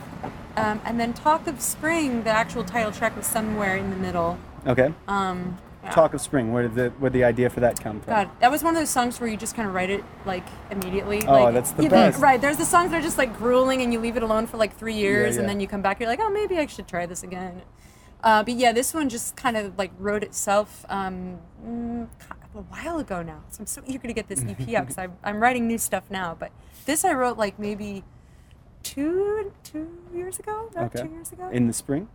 um, 0.57 0.81
and 0.87 0.99
then 0.99 1.13
"Talk 1.13 1.47
of 1.47 1.61
Spring." 1.61 2.23
The 2.25 2.31
actual 2.31 2.65
title 2.65 2.91
track 2.93 3.17
was 3.17 3.27
somewhere 3.27 3.77
in 3.77 3.91
the 3.91 3.97
middle. 3.97 4.39
Okay. 4.67 4.95
Um, 5.09 5.59
yeah. 5.85 5.91
Talk 5.91 6.15
of 6.15 6.21
Spring. 6.21 6.53
Where 6.53 6.63
did 6.63 6.75
the 6.75 6.91
where 6.99 7.11
the 7.11 7.25
idea 7.25 7.51
for 7.51 7.61
that 7.61 7.79
come 7.79 8.01
from? 8.01 8.13
God, 8.13 8.31
that 8.41 8.51
was 8.51 8.63
one 8.63 8.75
of 8.75 8.81
those 8.81 8.91
songs 8.91 9.21
where 9.21 9.29
you 9.29 9.37
just 9.37 9.55
kind 9.55 9.69
of 9.69 9.75
write 9.75 9.91
it 9.91 10.03
like 10.25 10.47
immediately. 10.71 11.23
Oh, 11.27 11.33
like, 11.45 11.55
that's 11.55 11.73
the 11.73 11.85
you- 11.85 11.91
best. 11.91 12.21
Right. 12.21 12.41
There's 12.41 12.57
the 12.57 12.65
songs 12.65 12.91
that 12.91 12.99
are 13.01 13.03
just 13.03 13.19
like 13.19 13.37
grueling, 13.37 13.83
and 13.83 13.93
you 13.93 14.01
leave 14.01 14.17
it 14.17 14.23
alone 14.23 14.47
for 14.47 14.57
like 14.57 14.77
three 14.77 14.95
years, 14.95 15.35
yeah. 15.35 15.41
and 15.41 15.49
then 15.49 15.61
you 15.61 15.67
come 15.69 15.83
back, 15.83 16.01
you're 16.01 16.09
like, 16.09 16.21
oh, 16.21 16.31
maybe 16.31 16.59
I 16.59 16.67
should 16.67 16.89
try 16.89 17.07
this 17.07 17.23
again. 17.23 17.63
Uh, 18.23 18.43
but 18.43 18.55
yeah, 18.55 18.73
this 18.73 18.95
one 18.95 19.09
just 19.11 19.37
kind 19.37 19.57
of 19.57 19.77
like 19.77 19.93
wrote 19.99 20.23
itself 20.23 20.87
um, 20.89 21.39
a 22.55 22.63
while 22.71 22.99
ago 22.99 23.23
now. 23.23 23.43
So 23.51 23.61
I'm 23.61 23.67
so 23.67 23.83
eager 23.87 24.09
to 24.09 24.15
get 24.15 24.29
this 24.29 24.43
EP 24.43 24.61
out 24.75 24.87
because 24.87 24.97
I'm, 24.99 25.13
I'm 25.23 25.41
writing 25.41 25.67
new 25.67 25.77
stuff 25.79 26.05
now. 26.11 26.35
But 26.39 26.51
this 26.87 27.05
I 27.05 27.13
wrote 27.13 27.37
like 27.37 27.59
maybe 27.59 28.03
two 28.83 29.53
two 29.63 29.89
years 30.15 30.39
ago. 30.39 30.69
About 30.73 30.95
Okay. 30.95 31.07
two 31.07 31.15
years 31.15 31.33
ago. 31.33 31.49
In 31.51 31.67
the 31.67 31.73
spring. 31.75 32.09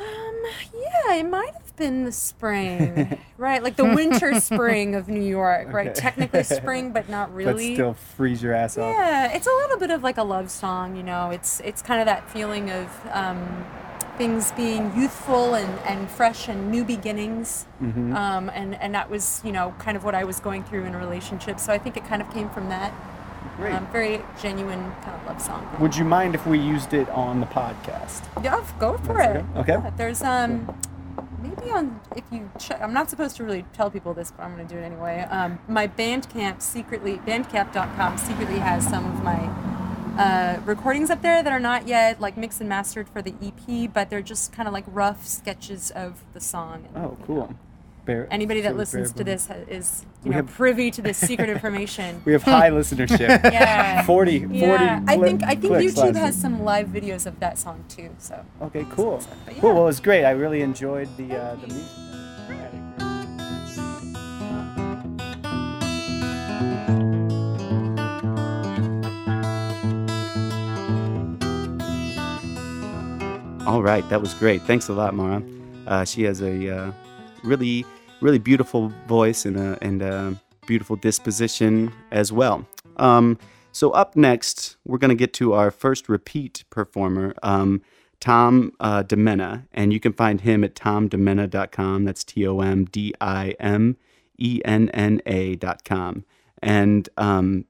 Um, 0.00 0.42
yeah, 0.74 1.14
it 1.14 1.28
might 1.28 1.52
have 1.54 1.76
been 1.76 2.04
the 2.04 2.12
spring, 2.12 3.18
right? 3.38 3.62
Like 3.62 3.76
the 3.76 3.84
winter 3.84 4.40
spring 4.40 4.94
of 4.94 5.08
New 5.08 5.22
York, 5.22 5.72
right? 5.72 5.94
Technically 5.94 6.42
spring, 6.58 6.90
but 6.92 7.08
not 7.08 7.32
really. 7.34 7.70
But 7.70 7.74
still 7.74 7.94
freeze 8.16 8.42
your 8.42 8.54
ass 8.54 8.76
off. 8.76 8.92
yeah, 8.92 9.32
it's 9.32 9.46
a 9.46 9.50
little 9.50 9.78
bit 9.78 9.90
of 9.90 10.02
like 10.02 10.18
a 10.18 10.24
love 10.24 10.50
song, 10.50 10.96
you 10.96 11.02
know. 11.02 11.30
It's 11.30 11.60
it's 11.60 11.80
kind 11.82 12.00
of 12.00 12.06
that 12.06 12.28
feeling 12.30 12.70
of 12.70 12.88
um, 13.12 13.64
things 14.18 14.52
being 14.52 14.92
youthful 14.96 15.54
and, 15.54 15.78
and 15.80 16.10
fresh 16.10 16.48
and 16.48 16.70
new 16.70 16.84
beginnings, 16.84 17.66
Mm-hmm. 17.82 18.14
um, 18.16 18.50
and 18.54 18.74
and 18.76 18.94
that 18.94 19.08
was 19.10 19.40
you 19.44 19.52
know 19.52 19.74
kind 19.78 19.96
of 19.96 20.04
what 20.04 20.14
I 20.14 20.24
was 20.24 20.40
going 20.40 20.64
through 20.64 20.84
in 20.84 20.94
a 20.94 20.98
relationship. 20.98 21.60
So 21.60 21.72
I 21.72 21.78
think 21.78 21.96
it 21.96 22.04
kind 22.04 22.20
of 22.22 22.32
came 22.32 22.50
from 22.50 22.68
that. 22.68 22.92
Great. 23.56 23.72
Um, 23.74 23.86
very 23.92 24.22
genuine 24.40 24.92
kind 25.02 25.20
of 25.20 25.26
love 25.26 25.40
song. 25.40 25.68
Would 25.80 25.96
you 25.96 26.04
mind 26.04 26.34
if 26.34 26.46
we 26.46 26.58
used 26.58 26.92
it 26.92 27.08
on 27.10 27.40
the 27.40 27.46
podcast? 27.46 28.22
Yeah, 28.42 28.64
go 28.78 28.98
for 28.98 29.14
That's 29.14 29.38
it. 29.38 29.58
okay. 29.58 29.72
Yeah, 29.74 29.90
there's 29.96 30.22
um 30.22 30.76
maybe 31.42 31.70
on 31.70 32.00
if 32.16 32.24
you 32.32 32.50
check 32.58 32.80
I'm 32.82 32.92
not 32.92 33.10
supposed 33.10 33.36
to 33.36 33.44
really 33.44 33.64
tell 33.72 33.90
people 33.90 34.12
this, 34.14 34.30
but 34.32 34.42
I'm 34.42 34.50
gonna 34.50 34.64
do 34.68 34.76
it 34.78 34.82
anyway. 34.82 35.20
Um, 35.30 35.58
my 35.68 35.86
Bandcamp 35.86 36.60
secretly 36.62 37.18
Bandcamp.com 37.18 38.18
secretly 38.18 38.58
has 38.58 38.84
some 38.86 39.04
of 39.06 39.22
my 39.22 39.48
uh, 40.18 40.60
recordings 40.64 41.10
up 41.10 41.22
there 41.22 41.42
that 41.42 41.52
are 41.52 41.58
not 41.60 41.88
yet 41.88 42.20
like 42.20 42.36
mixed 42.36 42.60
and 42.60 42.68
mastered 42.68 43.08
for 43.08 43.20
the 43.20 43.34
EP, 43.42 43.92
but 43.92 44.10
they're 44.10 44.22
just 44.22 44.52
kind 44.52 44.68
of 44.68 44.72
like 44.72 44.84
rough 44.86 45.26
sketches 45.26 45.90
of 45.90 46.22
the 46.34 46.40
song. 46.40 46.86
And, 46.94 47.04
Oh, 47.04 47.16
cool. 47.26 47.36
know, 47.48 47.56
Bare, 48.04 48.28
Anybody 48.30 48.60
that 48.60 48.68
sort 48.68 48.72
of 48.74 48.78
listens 48.78 49.12
to 49.12 49.24
this 49.24 49.46
ha- 49.46 49.54
is 49.66 50.04
you 50.24 50.28
We 50.28 50.30
know 50.30 50.36
have- 50.36 50.48
privy 50.48 50.90
to 50.90 51.00
this 51.00 51.16
secret 51.28 51.48
information. 51.48 52.20
We 52.26 52.32
have 52.32 52.42
high 52.42 52.70
listenership. 52.70 53.18
yeah. 53.52 54.02
40, 54.02 54.40
40 54.60 54.84
I 54.84 55.16
think 55.18 55.42
I 55.42 55.54
think 55.54 55.72
YouTube 55.72 56.14
has 56.16 56.34
week. 56.34 56.42
some 56.42 56.62
live 56.64 56.88
videos 56.88 57.24
of 57.26 57.40
that 57.40 57.58
song 57.58 57.84
too. 57.88 58.10
So 58.18 58.44
Okay, 58.62 58.84
cool. 58.90 59.22
But 59.46 59.56
Cool. 59.58 59.72
Well, 59.74 59.82
it 59.84 59.86
was 59.86 60.00
great. 60.00 60.24
I 60.24 60.32
really 60.32 60.60
enjoyed 60.60 61.08
the 61.16 61.34
uh, 61.36 61.54
the 61.56 61.66
music. 61.68 61.90
All 73.66 73.82
right, 73.82 74.06
that 74.10 74.20
was 74.20 74.34
great. 74.34 74.60
Thanks 74.62 74.88
a 74.88 74.92
lot, 74.92 75.14
Mara. 75.14 75.42
Uh, 75.86 76.04
she 76.04 76.22
has 76.24 76.42
a 76.42 76.68
uh, 76.76 76.92
really, 77.42 77.86
really 78.20 78.38
beautiful 78.38 78.92
voice 79.06 79.44
and 79.44 79.56
a, 79.56 79.78
and 79.82 80.02
a 80.02 80.40
beautiful 80.66 80.96
disposition 80.96 81.92
as 82.10 82.32
well. 82.32 82.66
Um, 82.96 83.38
so 83.72 83.90
up 83.90 84.14
next, 84.16 84.76
we're 84.84 84.98
going 84.98 85.10
to 85.10 85.16
get 85.16 85.32
to 85.34 85.52
our 85.52 85.70
first 85.70 86.08
repeat 86.08 86.64
performer, 86.70 87.34
um, 87.42 87.82
Tom 88.20 88.72
uh, 88.80 89.02
Dimenna, 89.02 89.66
and 89.72 89.92
you 89.92 90.00
can 90.00 90.12
find 90.12 90.40
him 90.40 90.64
at 90.64 90.74
tomdimenna.com. 90.74 92.04
That's 92.04 92.24
T 92.24 92.46
O 92.46 92.60
M 92.60 92.84
D 92.84 93.12
I 93.20 93.54
M 93.60 93.96
E 94.38 94.60
N 94.64 94.88
N 94.90 95.20
A.com. 95.26 96.24
And 96.62 97.08
um, 97.16 97.66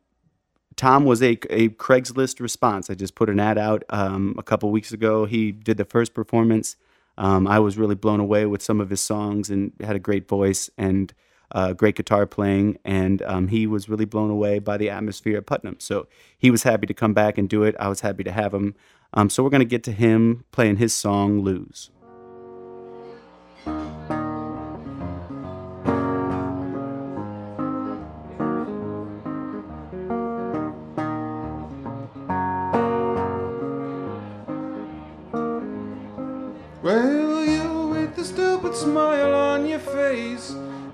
Tom 0.77 1.05
was 1.05 1.23
a, 1.23 1.39
a 1.51 1.71
Craigslist 1.71 2.41
response. 2.41 2.91
I 2.91 2.95
just 2.95 3.15
put 3.15 3.31
an 3.31 3.41
ad 3.41 3.59
out 3.59 3.83
um, 3.91 4.35
a 4.39 4.43
couple 4.43 4.71
weeks 4.71 4.93
ago. 4.93 5.25
He 5.25 5.53
did 5.53 5.77
the 5.77 5.85
first 5.85 6.15
performance. 6.15 6.77
Um, 7.17 7.47
I 7.47 7.59
was 7.59 7.79
really 7.79 7.95
blown 7.95 8.21
away 8.21 8.47
with 8.47 8.63
some 8.63 8.81
of 8.81 8.91
his 8.91 9.01
songs 9.01 9.51
and 9.51 9.73
had 9.81 9.97
a 9.97 10.01
great 10.01 10.29
voice 10.29 10.69
and 10.77 11.13
uh, 11.53 11.73
great 11.73 11.97
guitar 11.97 12.27
playing. 12.27 12.79
And 12.85 13.23
um, 13.23 13.49
he 13.49 13.67
was 13.67 13.89
really 13.89 14.05
blown 14.05 14.31
away 14.31 14.59
by 14.59 14.77
the 14.77 14.91
atmosphere 14.91 15.39
at 15.39 15.47
Putnam. 15.47 15.77
So 15.79 16.09
he 16.37 16.51
was 16.51 16.65
happy 16.65 16.87
to 16.87 16.95
come 16.95 17.15
back 17.15 17.39
and 17.39 17.49
do 17.49 17.63
it. 17.63 17.77
I 17.79 17.89
was 17.89 18.01
happy 18.01 18.25
to 18.25 18.33
have 18.33 18.53
him. 18.53 18.75
Um, 19.13 19.31
so 19.31 19.43
we're 19.43 19.51
going 19.51 19.61
to 19.61 19.65
get 19.67 19.85
to 19.85 19.93
him 19.93 20.45
playing 20.51 20.77
his 20.77 20.95
song, 20.95 21.43
Lose. 21.43 21.91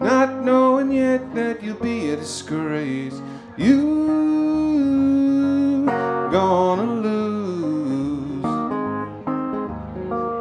Not 0.00 0.42
knowing 0.42 0.92
yet 0.92 1.34
that 1.34 1.62
you'll 1.62 1.76
be 1.76 2.10
a 2.10 2.16
disgrace. 2.16 3.20
You 3.56 3.90
gonna 6.32 6.94
lose. 7.02 8.44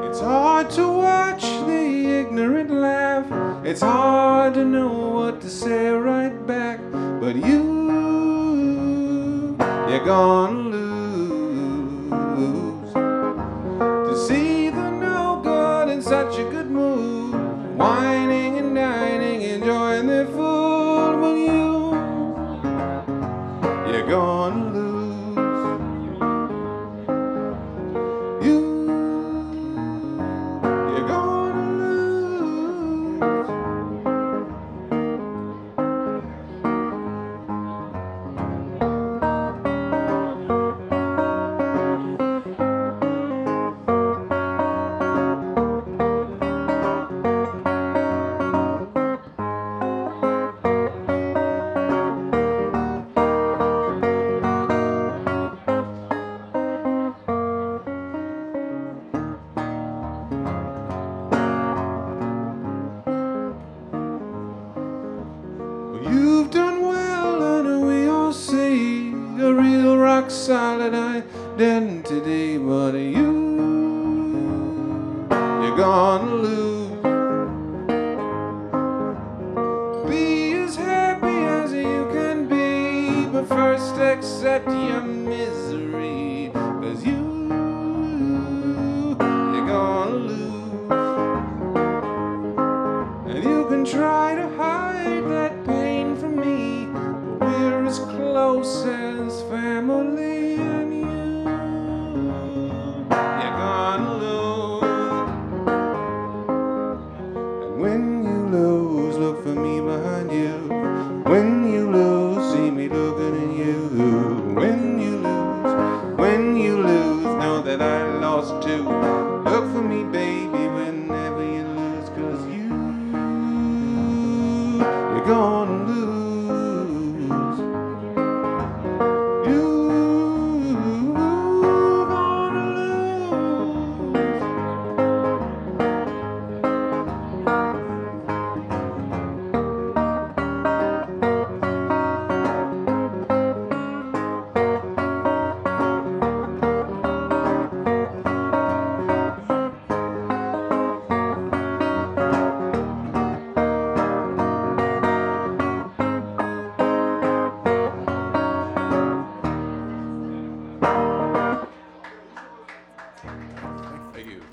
It's 0.09 0.21
hard 0.21 0.69
to 0.71 0.87
watch 0.87 1.43
the 1.67 2.21
ignorant 2.21 2.71
laugh. 2.71 3.25
It's 3.65 3.81
hard 3.81 4.53
to 4.53 4.63
know 4.63 5.09
what 5.09 5.41
to 5.41 5.49
say 5.49 5.89
right 5.89 6.47
back, 6.47 6.79
but 7.19 7.35
you, 7.35 9.57
you're 9.89 10.05
gonna 10.05 10.59
lose. 10.59 10.78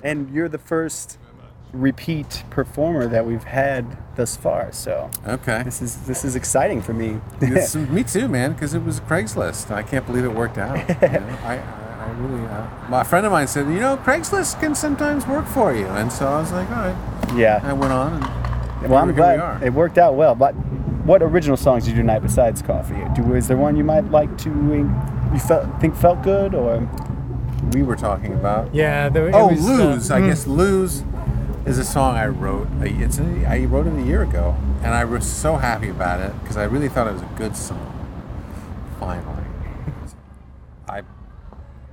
And 0.06 0.32
you're 0.32 0.48
the 0.48 0.58
first 0.58 1.18
repeat 1.72 2.44
performer 2.48 3.06
that 3.08 3.26
we've 3.26 3.42
had 3.44 3.98
thus 4.16 4.36
far. 4.36 4.72
So 4.72 5.10
Okay. 5.26 5.62
this 5.64 5.82
is 5.82 5.96
this 6.06 6.24
is 6.24 6.36
exciting 6.36 6.80
for 6.80 6.92
me. 6.94 7.20
Me 7.90 8.02
too, 8.04 8.28
man, 8.28 8.52
because 8.52 8.72
it 8.72 8.82
was 8.84 9.00
Craigslist. 9.00 9.70
I 9.70 9.82
can't 9.82 10.06
believe 10.06 10.24
it 10.24 10.32
worked 10.32 10.58
out. 10.58 10.76
you 10.78 10.94
know? 10.94 11.36
I, 11.44 11.56
I, 11.56 12.06
I 12.06 12.10
really, 12.18 12.46
uh, 12.46 12.68
my 12.88 13.02
friend 13.02 13.26
of 13.26 13.32
mine 13.32 13.48
said, 13.48 13.66
you 13.66 13.80
know, 13.80 13.96
Craigslist 13.98 14.60
can 14.60 14.74
sometimes 14.74 15.26
work 15.26 15.44
for 15.46 15.74
you. 15.74 15.86
And 15.86 16.10
so 16.12 16.26
I 16.28 16.40
was 16.40 16.52
like, 16.52 16.70
all 16.70 16.76
right. 16.76 17.36
Yeah. 17.36 17.60
I 17.64 17.72
went 17.72 17.92
on 17.92 18.22
and 18.82 18.90
Well, 18.90 19.02
I'm 19.02 19.08
we 19.08 19.14
glad 19.14 19.40
are. 19.40 19.62
it 19.62 19.72
worked 19.74 19.98
out 19.98 20.14
well. 20.14 20.34
But 20.36 20.52
what 21.04 21.22
original 21.22 21.56
songs 21.56 21.84
do 21.84 21.90
you 21.90 21.96
do 21.96 22.02
tonight 22.02 22.20
besides 22.20 22.62
Coffee? 22.62 23.02
Do 23.14 23.34
is 23.34 23.48
there 23.48 23.56
one 23.56 23.76
you 23.76 23.84
might 23.84 24.10
like 24.10 24.38
to 24.38 24.50
you 25.32 25.38
felt 25.40 25.80
think 25.80 25.96
felt 25.96 26.22
good 26.22 26.54
or? 26.54 26.88
We 27.72 27.82
were 27.82 27.96
talking 27.96 28.32
about. 28.34 28.74
Yeah. 28.74 29.08
The, 29.08 29.30
Oh, 29.32 29.48
was, 29.48 29.60
uh, 29.64 29.72
lose! 29.72 30.10
I 30.10 30.20
mm. 30.20 30.28
guess 30.28 30.46
lose 30.46 31.04
is 31.64 31.78
a 31.78 31.84
song 31.84 32.16
I 32.16 32.26
wrote. 32.26 32.68
uh, 32.80 32.84
It's 32.84 33.18
a, 33.18 33.44
I 33.46 33.64
wrote 33.64 33.86
it 33.86 33.94
a 33.94 34.02
year 34.02 34.22
ago, 34.22 34.56
and 34.82 34.94
I 34.94 35.04
was 35.04 35.26
so 35.26 35.56
happy 35.56 35.88
about 35.88 36.20
it 36.20 36.32
because 36.40 36.56
I 36.56 36.64
really 36.64 36.88
thought 36.88 37.06
it 37.08 37.12
was 37.12 37.22
a 37.22 37.32
good 37.36 37.56
song. 37.56 37.92
Finally, 39.00 39.44
I 40.88 41.02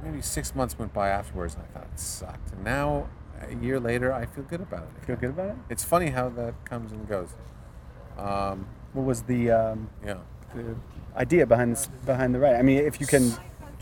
maybe 0.03 0.21
six 0.21 0.55
months 0.55 0.77
went 0.77 0.93
by 0.93 1.09
afterwards, 1.09 1.55
and 1.55 1.63
I 1.63 1.67
thought 1.79 1.87
it 1.91 1.99
sucked. 1.99 2.51
And 2.53 2.63
now, 2.63 3.07
a 3.41 3.55
year 3.55 3.79
later, 3.79 4.13
I 4.13 4.25
feel 4.25 4.43
good 4.43 4.61
about 4.61 4.83
it. 4.83 5.05
Feel 5.05 5.15
good 5.17 5.31
about 5.31 5.49
it? 5.49 5.55
It's 5.69 5.83
funny 5.83 6.09
how 6.11 6.29
that 6.29 6.53
comes 6.65 6.91
and 6.91 7.07
goes. 7.07 7.29
Um, 8.17 8.67
What 8.93 9.05
was 9.05 9.23
the, 9.23 9.49
um, 9.51 9.89
yeah. 10.05 10.17
the 10.55 10.75
idea 11.17 11.45
behind 11.47 11.71
this 11.73 11.87
behind 12.05 12.35
the 12.35 12.39
writing? 12.39 12.59
I 12.59 12.63
mean, 12.63 12.77
if 12.79 13.01
you 13.01 13.07
can. 13.07 13.33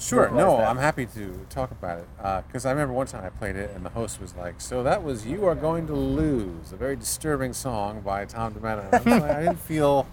Sure. 0.01 0.31
No, 0.31 0.57
that. 0.57 0.67
I'm 0.67 0.77
happy 0.77 1.05
to 1.05 1.45
talk 1.49 1.69
about 1.69 1.99
it 1.99 2.07
because 2.47 2.65
I 2.65 2.71
remember 2.71 2.93
one 2.93 3.05
time 3.05 3.23
I 3.23 3.29
played 3.29 3.55
it 3.55 3.71
and 3.75 3.85
the 3.85 3.91
host 3.91 4.19
was 4.19 4.35
like, 4.35 4.59
"So 4.59 4.81
that 4.81 5.03
was 5.03 5.27
you 5.27 5.45
are 5.45 5.53
going 5.53 5.85
to 5.87 5.93
lose," 5.93 6.71
a 6.71 6.75
very 6.75 6.95
disturbing 6.95 7.53
song 7.53 8.01
by 8.01 8.25
Tom 8.25 8.55
DeMetta. 8.55 8.91
I, 8.91 8.97
like, 8.97 9.23
I 9.23 9.43
didn't 9.43 9.59
feel 9.59 10.07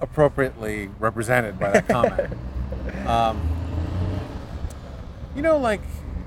appropriately 0.00 0.88
represented 0.98 1.58
by 1.58 1.70
that 1.70 1.86
comment. 1.88 2.32
um, 3.06 3.46
you 5.34 5.42
know, 5.42 5.58
like 5.58 5.82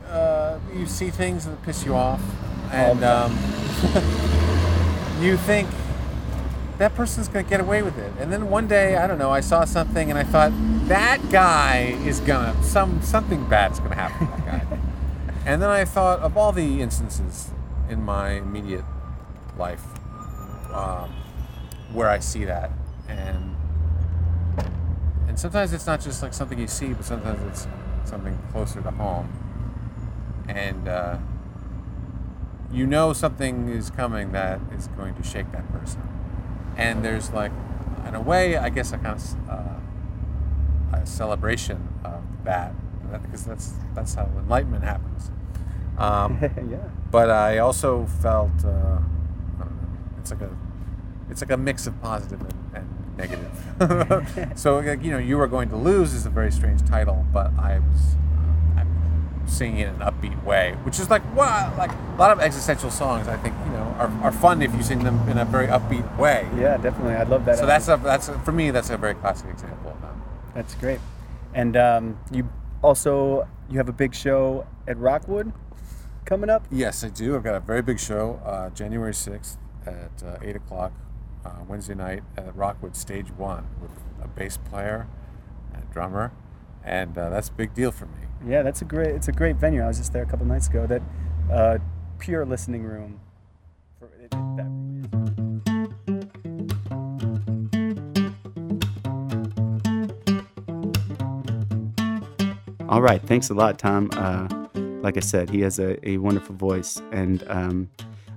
uh, 0.07 0.59
you 0.75 0.85
see 0.85 1.09
things 1.09 1.45
that 1.45 1.61
piss 1.63 1.83
you 1.83 1.95
off, 1.95 2.21
and 2.71 3.03
um, 3.03 3.31
you 5.19 5.35
think 5.35 5.67
that 6.79 6.95
person's 6.95 7.27
going 7.27 7.43
to 7.45 7.49
get 7.49 7.59
away 7.59 7.83
with 7.83 7.97
it. 7.97 8.11
And 8.19 8.31
then 8.31 8.49
one 8.49 8.67
day, 8.67 8.95
I 8.95 9.05
don't 9.05 9.19
know, 9.19 9.31
I 9.31 9.41
saw 9.41 9.65
something 9.65 10.09
and 10.09 10.17
I 10.17 10.23
thought 10.23 10.51
that 10.87 11.19
guy 11.29 11.97
is 12.05 12.21
going 12.21 12.55
to 12.55 12.63
some 12.63 13.01
something 13.01 13.47
bad's 13.49 13.79
going 13.79 13.91
to 13.91 13.97
happen 13.97 14.27
to 14.27 14.33
that 14.33 14.45
guy. 14.45 14.77
and 15.45 15.61
then 15.61 15.69
I 15.69 15.83
thought 15.83 16.19
of 16.19 16.37
all 16.37 16.53
the 16.53 16.81
instances 16.81 17.51
in 17.89 18.01
my 18.03 18.31
immediate 18.31 18.85
life 19.57 19.83
um, 20.73 21.13
where 21.91 22.09
I 22.09 22.19
see 22.19 22.45
that, 22.45 22.71
and 23.09 23.55
and 25.27 25.37
sometimes 25.37 25.73
it's 25.73 25.85
not 25.85 25.99
just 25.99 26.23
like 26.23 26.33
something 26.33 26.57
you 26.57 26.67
see, 26.67 26.93
but 26.93 27.03
sometimes 27.03 27.41
it's 27.43 27.67
something 28.09 28.37
closer 28.51 28.81
to 28.81 28.91
home, 28.91 29.29
and. 30.47 30.87
Uh, 30.87 31.17
you 32.71 32.85
know 32.85 33.13
something 33.13 33.67
is 33.67 33.89
coming 33.89 34.31
that 34.31 34.59
is 34.77 34.87
going 34.89 35.15
to 35.15 35.23
shake 35.23 35.51
that 35.51 35.67
person. 35.71 36.18
And 36.77 37.03
there's 37.03 37.31
like, 37.31 37.51
in 38.07 38.15
a 38.15 38.21
way, 38.21 38.57
I 38.57 38.69
guess 38.69 38.91
a 38.91 38.97
kind 38.97 39.19
of 39.19 39.49
uh, 39.49 40.97
a 40.97 41.05
celebration 41.05 41.87
of 42.03 42.21
that, 42.43 42.73
because 43.21 43.45
that's 43.45 43.73
that's 43.93 44.13
how 44.13 44.25
enlightenment 44.37 44.83
happens. 44.83 45.31
Um, 45.97 46.39
yeah. 46.69 46.77
but 47.11 47.29
I 47.29 47.57
also 47.57 48.05
felt 48.21 48.63
uh, 48.63 48.67
I 48.69 49.63
know, 49.63 49.71
it's 50.17 50.31
like 50.31 50.41
a 50.41 50.49
it's 51.29 51.41
like 51.41 51.51
a 51.51 51.57
mix 51.57 51.85
of 51.87 52.01
positive 52.01 52.41
and, 52.41 52.53
and 52.73 53.17
negative. 53.17 54.51
so 54.57 54.79
like, 54.79 55.03
you 55.03 55.11
know, 55.11 55.17
you 55.17 55.39
are 55.39 55.47
going 55.47 55.69
to 55.69 55.75
lose 55.75 56.13
is 56.13 56.25
a 56.25 56.29
very 56.29 56.51
strange 56.51 56.83
title, 56.85 57.25
but 57.31 57.51
I 57.59 57.79
was 57.79 58.15
I'm 58.77 59.43
singing 59.45 59.79
it 59.79 59.89
in 59.89 60.01
an 60.01 60.01
upbeat 60.01 60.43
way, 60.43 60.75
which 60.83 60.99
is 60.99 61.09
like 61.09 61.23
wow, 61.35 61.73
like 61.77 61.91
a 61.91 62.15
lot 62.17 62.31
of 62.31 62.39
existential 62.39 62.89
songs. 62.89 63.27
I 63.27 63.37
think 63.37 63.53
are, 63.99 64.09
are 64.23 64.31
fun 64.31 64.61
if 64.61 64.73
you 64.73 64.81
sing 64.81 65.03
them 65.03 65.27
in 65.29 65.37
a 65.37 65.45
very 65.45 65.67
upbeat 65.67 66.17
way. 66.17 66.47
Yeah, 66.57 66.77
definitely. 66.77 67.15
I 67.15 67.23
love 67.23 67.45
that. 67.45 67.57
So 67.57 67.65
that's 67.65 67.87
a 67.87 67.97
that's 67.97 68.29
a, 68.29 68.39
for 68.39 68.51
me 68.51 68.71
that's 68.71 68.89
a 68.89 68.97
very 68.97 69.13
classic 69.13 69.49
example 69.49 69.91
of 69.91 70.01
that. 70.01 70.13
That's 70.55 70.75
great. 70.75 70.99
And 71.53 71.75
um, 71.75 72.19
you 72.31 72.49
also 72.81 73.47
you 73.69 73.77
have 73.77 73.89
a 73.89 73.93
big 73.93 74.15
show 74.15 74.65
at 74.87 74.97
Rockwood 74.97 75.51
coming 76.25 76.49
up. 76.49 76.65
Yes, 76.71 77.03
I 77.03 77.09
do. 77.09 77.35
I've 77.35 77.43
got 77.43 77.55
a 77.55 77.59
very 77.59 77.81
big 77.81 77.99
show, 77.99 78.39
uh, 78.45 78.69
January 78.69 79.13
6th 79.13 79.57
at 79.85 80.23
uh, 80.23 80.37
8 80.41 80.55
o'clock 80.55 80.91
uh, 81.45 81.51
Wednesday 81.67 81.95
night 81.95 82.23
at 82.37 82.55
Rockwood 82.55 82.95
Stage 82.95 83.31
1 83.31 83.65
with 83.81 83.91
a 84.23 84.27
bass 84.27 84.57
player 84.57 85.07
and 85.73 85.83
a 85.83 85.93
drummer. 85.93 86.31
And 86.83 87.17
uh, 87.17 87.29
that's 87.29 87.49
a 87.49 87.53
big 87.53 87.73
deal 87.73 87.91
for 87.91 88.05
me. 88.05 88.27
Yeah, 88.47 88.61
that's 88.61 88.81
a 88.81 88.85
great. 88.85 89.09
It's 89.15 89.27
a 89.27 89.33
great 89.33 89.57
venue. 89.57 89.81
I 89.81 89.87
was 89.87 89.97
just 89.97 90.13
there 90.13 90.23
a 90.23 90.25
couple 90.25 90.45
nights 90.45 90.67
ago. 90.67 90.87
That 90.87 91.01
uh, 91.51 91.77
pure 92.19 92.45
listening 92.45 92.83
room. 92.83 93.19
That 94.31 94.67
room 94.69 95.05
is. 95.05 95.09
All 102.89 103.01
right, 103.01 103.21
thanks 103.21 103.49
a 103.49 103.53
lot, 103.53 103.77
Tom. 103.77 104.09
Uh, 104.13 104.47
like 105.01 105.15
I 105.17 105.21
said, 105.21 105.49
he 105.49 105.61
has 105.61 105.79
a, 105.79 106.07
a 106.07 106.17
wonderful 106.17 106.55
voice 106.55 107.01
and 107.11 107.43
um, 107.47 107.89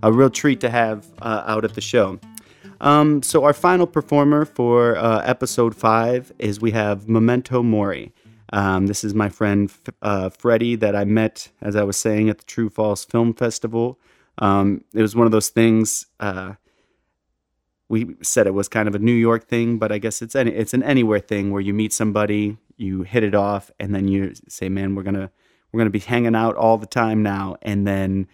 a 0.03 0.13
real 0.13 0.31
treat 0.31 0.61
to 0.61 0.71
have 0.71 1.07
uh, 1.23 1.43
out 1.47 1.65
at 1.65 1.75
the 1.75 1.81
show. 1.81 2.21
Um, 2.81 3.23
so 3.23 3.45
our 3.45 3.53
final 3.53 3.87
performer 3.87 4.45
for 4.45 4.97
uh, 4.97 5.23
episode 5.25 5.75
five 5.75 6.33
is 6.39 6.61
we 6.61 6.73
have 6.73 7.09
Memento 7.09 7.63
Mori. 7.63 8.13
Um, 8.53 8.87
this 8.89 9.05
is 9.05 9.15
my 9.15 9.29
friend 9.29 9.71
F- 9.71 9.95
uh, 10.03 10.29
Freddie 10.31 10.77
that 10.77 10.95
I 10.95 11.05
met, 11.05 11.49
as 11.61 11.75
I 11.75 11.85
was 11.85 11.97
saying, 11.97 12.29
at 12.29 12.39
the 12.39 12.45
True 12.45 12.69
False 12.69 13.05
Film 13.05 13.33
Festival. 13.35 13.99
Um, 14.38 14.85
it 14.95 15.03
was 15.03 15.14
one 15.14 15.27
of 15.27 15.33
those 15.33 15.51
things. 15.51 16.07
Uh, 16.18 16.55
we 17.88 18.16
said 18.23 18.47
it 18.47 18.55
was 18.55 18.68
kind 18.68 18.88
of 18.88 18.95
a 18.95 18.99
New 18.99 19.12
York 19.12 19.49
thing, 19.49 19.79
but 19.79 19.92
I 19.92 19.99
guess 19.99 20.23
it's 20.23 20.35
any 20.35 20.51
it's 20.53 20.73
an 20.73 20.83
anywhere 20.83 21.18
thing 21.18 21.51
where 21.51 21.61
you 21.61 21.75
meet 21.75 21.92
somebody, 21.92 22.57
you 22.77 23.03
hit 23.03 23.23
it 23.23 23.35
off, 23.35 23.71
and 23.79 23.95
then 23.95 24.09
you 24.09 24.33
say, 24.49 24.68
"Man, 24.68 24.95
we're 24.95 25.03
gonna 25.03 25.31
we're 25.71 25.79
gonna 25.79 25.90
be 25.90 25.99
hanging 25.99 26.35
out 26.35 26.57
all 26.57 26.79
the 26.79 26.87
time 26.87 27.23
now." 27.23 27.57
And 27.62 27.87
then 27.87 28.29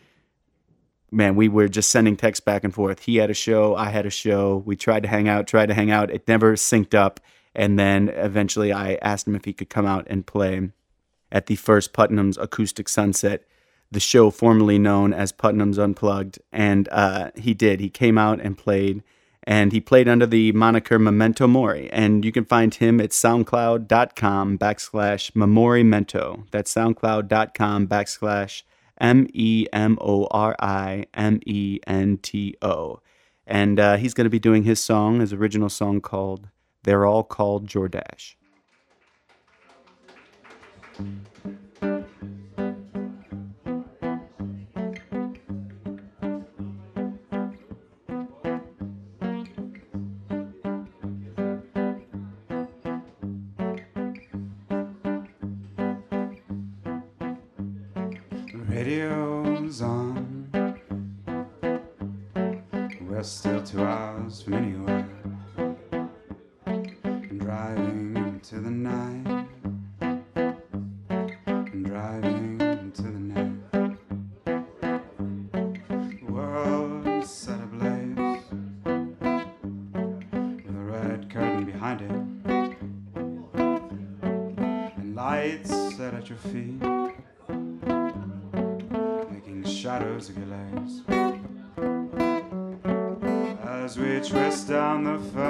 man, 1.11 1.37
we 1.37 1.49
were 1.49 1.69
just 1.69 1.91
sending 1.91 2.17
texts 2.17 2.45
back 2.45 2.65
and 2.65 2.75
forth. 2.75 3.01
He 3.01 3.17
had 3.17 3.31
a 3.31 3.35
show, 3.35 3.75
I 3.75 3.91
had 3.91 4.07
a 4.07 4.11
show. 4.11 4.63
We 4.67 4.77
tried 4.77 5.03
to 5.05 5.09
hang 5.09 5.29
out, 5.29 5.47
tried 5.47 5.67
to 5.67 5.75
hang 5.75 5.91
out. 5.91 6.11
It 6.11 6.29
never 6.29 6.55
synced 6.55 6.95
up. 6.95 7.21
And 7.55 7.79
then 7.79 8.09
eventually 8.11 8.73
I 8.73 8.95
asked 9.03 9.27
him 9.27 9.35
if 9.35 9.45
he 9.45 9.53
could 9.53 9.71
come 9.71 9.87
out 9.87 10.07
and 10.09 10.27
play 10.27 10.71
at 11.33 11.47
the 11.47 11.57
first 11.57 11.93
Putnam's 11.93 12.39
Acoustic 12.39 12.89
Sunset 12.89 13.45
the 13.91 14.01
show 14.01 14.31
formerly 14.31 14.79
known 14.79 15.13
as 15.13 15.33
Putnam's 15.33 15.79
Unplugged, 15.79 16.39
and 16.53 16.89
uh, 16.91 17.31
he 17.37 17.55
did. 17.55 17.81
He 17.81 17.89
came 17.89 18.19
out 18.19 18.41
and 18.41 18.57
played, 18.57 19.03
and 19.45 19.73
he 19.73 19.81
played 19.81 20.09
under 20.09 20.27
the 20.27 20.53
moniker 20.53 20.99
Memento 20.99 21.47
Mori, 21.47 21.91
and 21.91 22.25
you 22.25 22.33
can 22.33 22.45
find 22.45 22.75
him 22.75 23.01
at 23.01 23.11
SoundCloud.com 23.11 24.59
backslash 24.59 25.33
Memorimento. 25.33 26.45
That's 26.51 26.73
SoundCloud.com 26.75 27.89
backslash 27.89 28.63
M 29.01 29.27
E 29.33 29.67
M 29.73 29.97
O 30.01 30.27
R 30.31 30.57
I 30.61 31.07
M 31.15 31.41
E 31.47 31.79
N 31.87 32.19
T 32.19 32.57
O. 32.61 33.01
And 33.47 33.81
uh, 33.81 33.97
he's 33.97 34.13
going 34.13 34.27
to 34.27 34.31
be 34.31 34.39
doing 34.39 34.65
his 34.65 34.81
song, 34.81 35.21
his 35.21 35.33
original 35.33 35.71
song 35.71 36.03
called 36.03 36.49
They're 36.83 37.07
All 37.07 37.25
Called 37.25 37.67
Jordash. 37.67 38.35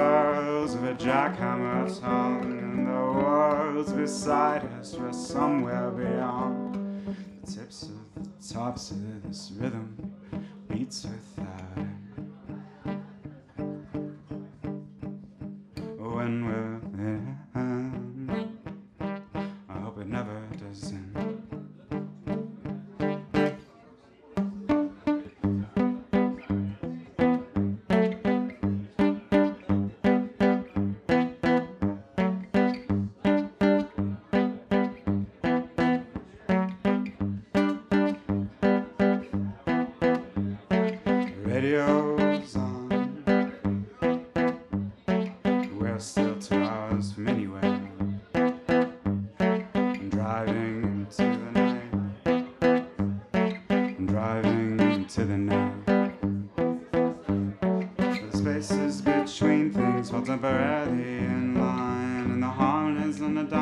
Furrows 0.09 0.73
of 0.73 0.83
a 0.85 0.95
jackhammer 0.95 1.87
tongue, 2.01 2.57
and 2.63 2.87
the 2.87 2.91
world's 2.91 3.93
beside 3.93 4.65
us 4.79 4.95
rest 4.95 5.27
somewhere 5.27 5.91
beyond. 5.91 7.15
The 7.43 7.51
tips 7.51 7.83
of 7.83 7.99
the 8.15 8.53
tops 8.53 8.89
of 8.89 8.97
this 9.21 9.51
rhythm 9.55 10.15
beats 10.67 11.05
without 11.05 11.77
it. 11.77 11.85
When 15.99 16.33
we're 16.47 16.68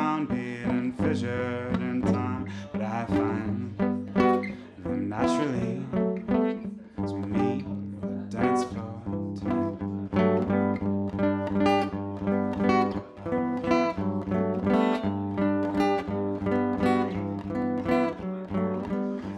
downbeat 0.08 0.66
and 0.68 0.96
fissured 0.96 1.80
in 1.82 2.00
time. 2.00 2.50
But 2.72 2.82
I 2.82 3.04
find 3.06 3.76
them 3.76 5.08
naturally 5.08 5.84
as 7.02 7.12
we 7.12 7.20
meet 7.20 7.64
the 8.00 8.36
dance 8.36 8.64
floor. 8.64 9.02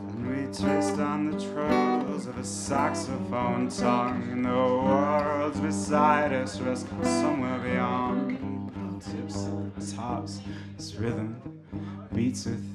And 0.09 0.23
we 0.29 0.41
twist 0.53 0.99
on 1.01 1.31
the 1.31 1.37
trails 1.53 2.27
of 2.27 2.39
a 2.39 2.45
saxophone 2.45 3.69
tongue, 3.69 4.23
and 4.31 4.45
the 4.45 4.51
world's 4.51 5.59
beside 5.59 6.33
us 6.33 6.61
rest 6.61 6.87
somewhere 7.03 7.59
beyond. 7.59 7.80
Tips 10.17 10.41
this 10.77 10.95
rhythm 10.97 11.41
beats 12.13 12.47
without 12.47 12.70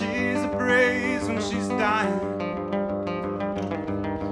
She's 0.00 0.42
a 0.42 0.48
breeze 0.56 1.24
when 1.28 1.42
she's 1.42 1.68
dying. 1.68 2.18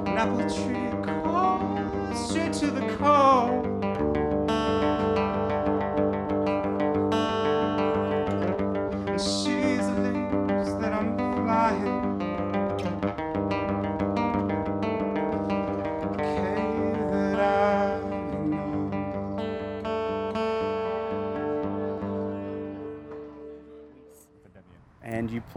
An 0.07 0.16
apple 0.16 0.48
tree 0.48 0.88
cold, 1.04 2.16
straight 2.16 2.54
to 2.54 2.70
the 2.70 2.96
core. 2.96 3.78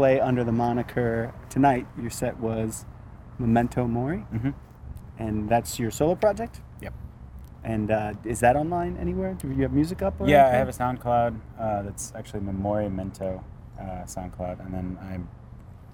Play 0.01 0.19
under 0.19 0.43
the 0.43 0.51
moniker 0.51 1.31
tonight. 1.47 1.85
Your 2.01 2.09
set 2.09 2.35
was 2.39 2.85
Memento 3.37 3.85
Mori, 3.85 4.25
Mhm. 4.33 4.55
and 5.19 5.47
that's 5.47 5.77
your 5.77 5.91
solo 5.91 6.15
project. 6.15 6.59
Yep. 6.81 6.93
And 7.63 7.91
uh, 7.91 8.13
is 8.23 8.39
that 8.39 8.55
online 8.55 8.97
anywhere? 8.97 9.35
Do 9.35 9.47
you 9.51 9.61
have 9.61 9.73
music 9.73 10.01
up? 10.01 10.19
Or 10.19 10.27
Yeah, 10.27 10.47
I 10.47 10.53
have 10.61 10.69
a 10.69 10.71
SoundCloud 10.71 11.35
uh, 11.59 11.83
that's 11.83 12.13
actually 12.15 12.39
Memorimento 12.39 13.43
uh, 13.79 13.83
SoundCloud, 14.07 14.59
and 14.65 14.73
then 14.73 14.97
I'm 15.03 15.27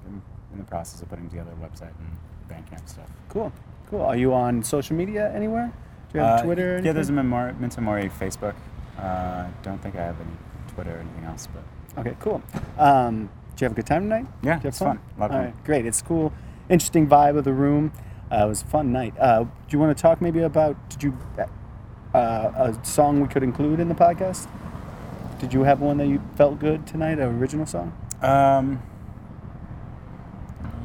in, 0.07 0.21
the 0.57 0.63
process 0.63 1.01
of 1.01 1.09
putting 1.09 1.27
together 1.29 1.51
a 1.51 1.65
website 1.65 1.91
and 1.99 2.09
Bandcamp 2.49 2.87
stuff. 2.87 3.09
Cool, 3.27 3.51
cool. 3.89 4.01
Are 4.03 4.15
you 4.15 4.33
on 4.33 4.63
social 4.63 4.95
media 4.95 5.33
anywhere? 5.35 5.69
Do 6.13 6.17
you 6.19 6.23
have 6.23 6.39
Uh, 6.39 6.43
Twitter? 6.43 6.79
Yeah, 6.81 6.93
there's 6.93 7.09
a? 7.09 7.13
Memori, 7.13 7.53
Memento 7.55 7.81
Mori 7.81 8.09
Facebook. 8.09 8.55
Uh, 8.97 9.47
don't 9.63 9.81
think 9.83 9.95
I 9.95 10.03
have 10.09 10.15
any 10.21 10.35
Twitter 10.73 10.93
or 10.95 10.99
anything 10.99 11.25
else, 11.25 11.47
but 11.53 11.63
Okay, 11.99 12.15
cool. 12.19 12.41
Um, 12.77 13.29
you 13.61 13.65
have 13.65 13.71
a 13.71 13.75
good 13.75 13.85
time 13.87 14.03
tonight? 14.03 14.25
Yeah, 14.43 14.55
Did 14.55 14.63
you 14.63 14.63
have 14.63 14.65
it's 14.65 14.79
fun. 14.79 14.99
A 15.17 15.19
lot 15.19 15.25
of 15.27 15.31
fun. 15.31 15.45
right, 15.45 15.63
great. 15.65 15.85
It's 15.85 16.01
cool. 16.01 16.33
Interesting 16.69 17.07
vibe 17.07 17.37
of 17.37 17.43
the 17.43 17.53
room. 17.53 17.91
Uh, 18.31 18.45
it 18.45 18.49
was 18.49 18.61
a 18.61 18.65
fun 18.65 18.91
night. 18.91 19.13
Uh, 19.19 19.43
do 19.43 19.49
you 19.69 19.79
want 19.79 19.95
to 19.95 20.01
talk 20.01 20.21
maybe 20.21 20.41
about? 20.41 20.89
Did 20.89 21.03
you 21.03 21.17
uh, 22.13 22.17
a 22.17 22.77
song 22.83 23.21
we 23.21 23.27
could 23.27 23.43
include 23.43 23.79
in 23.79 23.87
the 23.87 23.95
podcast? 23.95 24.49
Did 25.39 25.53
you 25.53 25.63
have 25.63 25.79
one 25.81 25.97
that 25.97 26.07
you 26.07 26.21
felt 26.35 26.59
good 26.59 26.85
tonight? 26.87 27.19
An 27.19 27.39
original 27.39 27.65
song? 27.65 27.93
Um, 28.21 28.81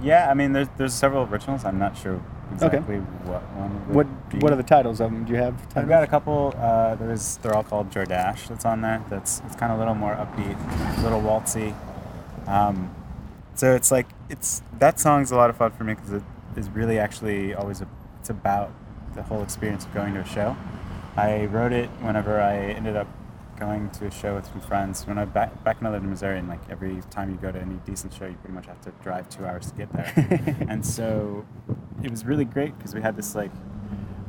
yeah, 0.02 0.30
I 0.30 0.34
mean, 0.34 0.52
there's 0.52 0.68
there's 0.76 0.94
several 0.94 1.24
originals. 1.24 1.64
I'm 1.64 1.78
not 1.78 1.96
sure 1.96 2.22
exactly 2.52 2.98
what 2.98 3.42
one. 3.56 3.70
What 3.94 4.28
be. 4.28 4.38
What 4.38 4.52
are 4.52 4.56
the 4.56 4.62
titles 4.62 5.00
of 5.00 5.10
them? 5.10 5.24
Do 5.24 5.32
you 5.32 5.38
have? 5.38 5.56
Titles? 5.68 5.76
I've 5.76 5.88
got 5.88 6.02
a 6.04 6.06
couple. 6.06 6.54
Uh, 6.56 6.94
there 6.96 7.10
is. 7.10 7.38
They're 7.38 7.54
all 7.54 7.64
called 7.64 7.90
Jordash. 7.90 8.48
That's 8.48 8.64
on 8.64 8.82
there. 8.82 9.02
That's 9.08 9.40
it's 9.46 9.56
kind 9.56 9.72
of 9.72 9.78
a 9.78 9.80
little 9.80 9.94
more 9.94 10.14
upbeat, 10.14 10.98
a 10.98 11.02
little 11.02 11.20
waltzy. 11.22 11.74
Um, 12.46 12.94
so 13.54 13.74
it's 13.74 13.90
like 13.90 14.08
it's 14.28 14.62
that 14.78 14.98
song's 14.98 15.30
a 15.30 15.36
lot 15.36 15.50
of 15.50 15.56
fun 15.56 15.72
for 15.72 15.84
me 15.84 15.94
because 15.94 16.12
it 16.12 16.22
is 16.56 16.70
really 16.70 16.98
actually 16.98 17.54
always 17.54 17.80
a, 17.80 17.88
it's 18.20 18.30
about 18.30 18.72
the 19.14 19.22
whole 19.22 19.42
experience 19.42 19.84
of 19.84 19.92
going 19.94 20.14
to 20.14 20.20
a 20.20 20.26
show. 20.26 20.56
I 21.16 21.44
wrote 21.46 21.72
it 21.72 21.88
whenever 22.00 22.40
I 22.40 22.56
ended 22.56 22.96
up 22.96 23.06
going 23.58 23.90
to 23.90 24.06
a 24.06 24.10
show 24.10 24.34
with 24.34 24.46
some 24.46 24.60
friends. 24.60 25.06
When 25.06 25.18
I 25.18 25.24
back 25.24 25.62
back 25.64 25.80
when 25.80 25.88
I 25.88 25.92
lived 25.92 26.04
in 26.04 26.10
Missouri, 26.10 26.38
and 26.38 26.48
like 26.48 26.60
every 26.70 27.00
time 27.10 27.30
you 27.30 27.36
go 27.36 27.52
to 27.52 27.60
any 27.60 27.76
decent 27.84 28.12
show, 28.12 28.26
you 28.26 28.34
pretty 28.34 28.54
much 28.54 28.66
have 28.66 28.80
to 28.82 28.90
drive 29.02 29.28
two 29.28 29.44
hours 29.44 29.70
to 29.70 29.74
get 29.76 29.92
there. 29.92 30.56
and 30.68 30.84
so 30.84 31.44
it 32.02 32.10
was 32.10 32.24
really 32.24 32.44
great 32.44 32.76
because 32.76 32.94
we 32.94 33.02
had 33.02 33.16
this 33.16 33.34
like 33.34 33.52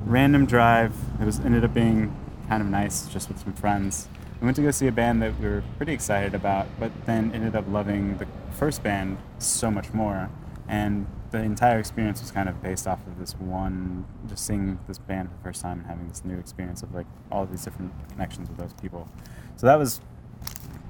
random 0.05 0.45
drive. 0.45 0.93
It 1.21 1.25
was 1.25 1.39
ended 1.39 1.63
up 1.63 1.73
being 1.73 2.15
kind 2.47 2.61
of 2.61 2.69
nice, 2.69 3.07
just 3.07 3.29
with 3.29 3.39
some 3.39 3.53
friends. 3.53 4.07
We 4.43 4.47
went 4.47 4.57
to 4.57 4.61
go 4.61 4.71
see 4.71 4.87
a 4.87 4.91
band 4.91 5.21
that 5.21 5.39
we 5.39 5.47
were 5.47 5.63
pretty 5.77 5.93
excited 5.93 6.35
about, 6.35 6.67
but 6.77 6.91
then 7.05 7.31
ended 7.33 7.55
up 7.55 7.63
loving 7.69 8.17
the 8.17 8.27
first 8.51 8.83
band 8.83 9.17
so 9.39 9.71
much 9.71 9.93
more. 9.93 10.29
And 10.67 11.07
the 11.31 11.37
entire 11.37 11.79
experience 11.79 12.19
was 12.19 12.29
kind 12.29 12.49
of 12.49 12.61
based 12.61 12.85
off 12.85 12.99
of 13.07 13.17
this 13.17 13.31
one, 13.39 14.03
just 14.27 14.45
seeing 14.45 14.79
this 14.85 14.97
band 14.97 15.29
for 15.29 15.37
the 15.37 15.43
first 15.45 15.61
time 15.61 15.77
and 15.79 15.87
having 15.87 16.09
this 16.09 16.25
new 16.25 16.37
experience 16.37 16.83
of 16.83 16.93
like 16.93 17.05
all 17.31 17.45
these 17.45 17.63
different 17.63 17.93
connections 18.09 18.49
with 18.49 18.57
those 18.57 18.73
people. 18.73 19.07
So 19.55 19.65
that 19.65 19.79
was, 19.79 20.01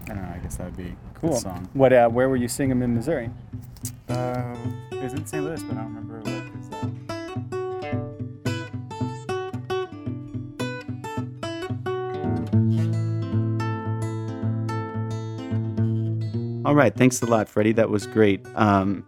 I 0.06 0.16
don't 0.16 0.24
know, 0.24 0.34
I 0.34 0.40
guess 0.40 0.56
that 0.56 0.66
would 0.66 0.78
be 0.78 0.88
a 0.88 1.20
Cool. 1.20 1.36
song. 1.36 1.70
What? 1.74 1.94
Uh, 1.94 2.10
where 2.10 2.30
were 2.30 2.38
you 2.38 2.48
seeing 2.48 2.70
them 2.70 2.82
in 2.82 2.96
Missouri? 2.96 3.30
Uh, 4.10 4.56
it 4.94 5.04
was 5.04 5.14
in 5.14 5.28
St. 5.28 5.44
Louis, 5.44 5.62
but 5.62 5.74
I 5.78 5.82
don't 5.82 5.94
remember 5.94 6.22
what 6.22 6.43
All 16.74 16.80
right, 16.80 16.96
thanks 16.96 17.22
a 17.22 17.28
lot, 17.28 17.48
Freddie. 17.50 17.74
That 17.74 17.92
was 17.92 18.08
great. 18.08 18.44
Um, 18.56 19.06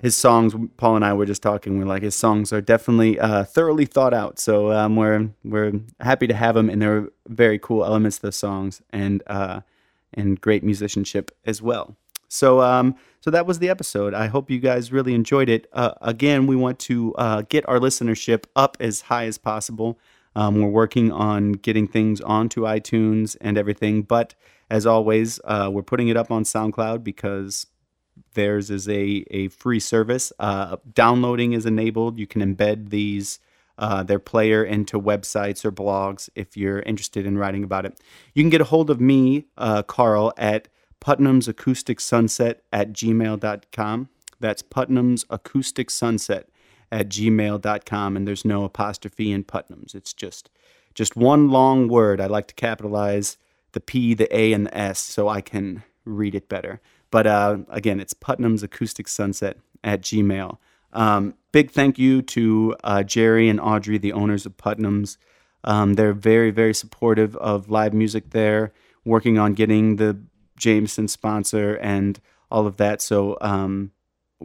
his 0.00 0.16
songs, 0.16 0.54
Paul 0.78 0.96
and 0.96 1.04
I 1.04 1.12
were 1.12 1.26
just 1.26 1.42
talking. 1.42 1.78
We're 1.78 1.84
like, 1.84 2.02
his 2.02 2.14
songs 2.14 2.50
are 2.50 2.62
definitely 2.62 3.20
uh, 3.20 3.44
thoroughly 3.44 3.84
thought 3.84 4.14
out. 4.14 4.38
So 4.38 4.72
um, 4.72 4.96
we're 4.96 5.28
we're 5.44 5.74
happy 6.00 6.26
to 6.26 6.32
have 6.32 6.54
them, 6.54 6.70
and 6.70 6.80
there 6.80 6.96
are 6.96 7.12
very 7.28 7.58
cool 7.58 7.84
elements 7.84 8.20
to 8.20 8.22
the 8.28 8.32
songs, 8.32 8.80
and 8.88 9.22
uh, 9.26 9.60
and 10.14 10.40
great 10.40 10.64
musicianship 10.64 11.30
as 11.44 11.60
well. 11.60 11.94
So 12.28 12.62
um, 12.62 12.94
so 13.20 13.30
that 13.30 13.44
was 13.44 13.58
the 13.58 13.68
episode. 13.68 14.14
I 14.14 14.28
hope 14.28 14.50
you 14.50 14.60
guys 14.60 14.90
really 14.90 15.12
enjoyed 15.12 15.50
it. 15.50 15.66
Uh, 15.74 15.92
again, 16.00 16.46
we 16.46 16.56
want 16.56 16.78
to 16.78 17.14
uh, 17.16 17.42
get 17.42 17.68
our 17.68 17.78
listenership 17.78 18.44
up 18.56 18.78
as 18.80 19.02
high 19.02 19.26
as 19.26 19.36
possible. 19.36 19.98
Um, 20.36 20.60
we're 20.60 20.68
working 20.68 21.12
on 21.12 21.52
getting 21.52 21.86
things 21.86 22.20
onto 22.20 22.62
iTunes 22.62 23.36
and 23.40 23.56
everything, 23.56 24.02
but 24.02 24.34
as 24.70 24.86
always, 24.86 25.40
uh, 25.44 25.70
we're 25.72 25.82
putting 25.82 26.08
it 26.08 26.16
up 26.16 26.30
on 26.30 26.44
SoundCloud 26.44 27.04
because 27.04 27.66
theirs 28.34 28.70
is 28.70 28.88
a, 28.88 29.24
a 29.30 29.48
free 29.48 29.80
service. 29.80 30.32
Uh, 30.38 30.76
downloading 30.92 31.52
is 31.52 31.66
enabled. 31.66 32.18
You 32.18 32.26
can 32.26 32.42
embed 32.42 32.90
these 32.90 33.38
uh, 33.76 34.02
their 34.04 34.20
player 34.20 34.64
into 34.64 35.00
websites 35.00 35.64
or 35.64 35.72
blogs 35.72 36.28
if 36.34 36.56
you're 36.56 36.80
interested 36.80 37.26
in 37.26 37.36
writing 37.36 37.64
about 37.64 37.84
it. 37.84 38.00
You 38.32 38.42
can 38.42 38.50
get 38.50 38.60
a 38.60 38.64
hold 38.64 38.88
of 38.88 39.00
me, 39.00 39.46
uh, 39.58 39.82
Carl, 39.82 40.32
at 40.36 40.68
Putnam's 41.00 41.48
Acoustic 41.48 42.00
Sunset 42.00 42.62
at 42.72 42.92
gmail.com. 42.92 44.08
That's 44.38 44.62
Putnam's 44.62 45.24
Acoustic 45.28 45.90
Sunset 45.90 46.48
at 46.94 47.08
gmail.com. 47.08 48.16
And 48.16 48.26
there's 48.26 48.44
no 48.44 48.64
apostrophe 48.64 49.32
in 49.32 49.42
Putnam's. 49.44 49.94
It's 49.94 50.14
just 50.14 50.48
just 50.94 51.16
one 51.16 51.50
long 51.50 51.88
word. 51.88 52.20
I 52.20 52.26
like 52.26 52.46
to 52.46 52.54
capitalize 52.54 53.36
the 53.72 53.80
P, 53.80 54.14
the 54.14 54.34
A, 54.34 54.52
and 54.52 54.66
the 54.66 54.78
S 54.78 55.00
so 55.00 55.28
I 55.28 55.40
can 55.40 55.82
read 56.04 56.36
it 56.36 56.48
better. 56.48 56.80
But 57.10 57.26
uh, 57.26 57.58
again, 57.68 57.98
it's 57.98 58.14
Putnam's 58.14 58.62
Acoustic 58.62 59.08
Sunset 59.08 59.58
at 59.82 60.02
Gmail. 60.02 60.58
Um, 60.92 61.34
big 61.50 61.72
thank 61.72 61.98
you 61.98 62.22
to 62.22 62.76
uh, 62.84 63.02
Jerry 63.02 63.48
and 63.48 63.60
Audrey, 63.60 63.98
the 63.98 64.12
owners 64.12 64.46
of 64.46 64.56
Putnam's. 64.56 65.18
Um, 65.64 65.94
they're 65.94 66.12
very, 66.12 66.52
very 66.52 66.74
supportive 66.74 67.34
of 67.36 67.68
live 67.68 67.92
music 67.92 68.30
there, 68.30 68.72
working 69.04 69.36
on 69.36 69.54
getting 69.54 69.96
the 69.96 70.20
Jameson 70.56 71.08
sponsor 71.08 71.74
and 71.78 72.20
all 72.52 72.68
of 72.68 72.76
that. 72.76 73.02
So, 73.02 73.36
um, 73.40 73.90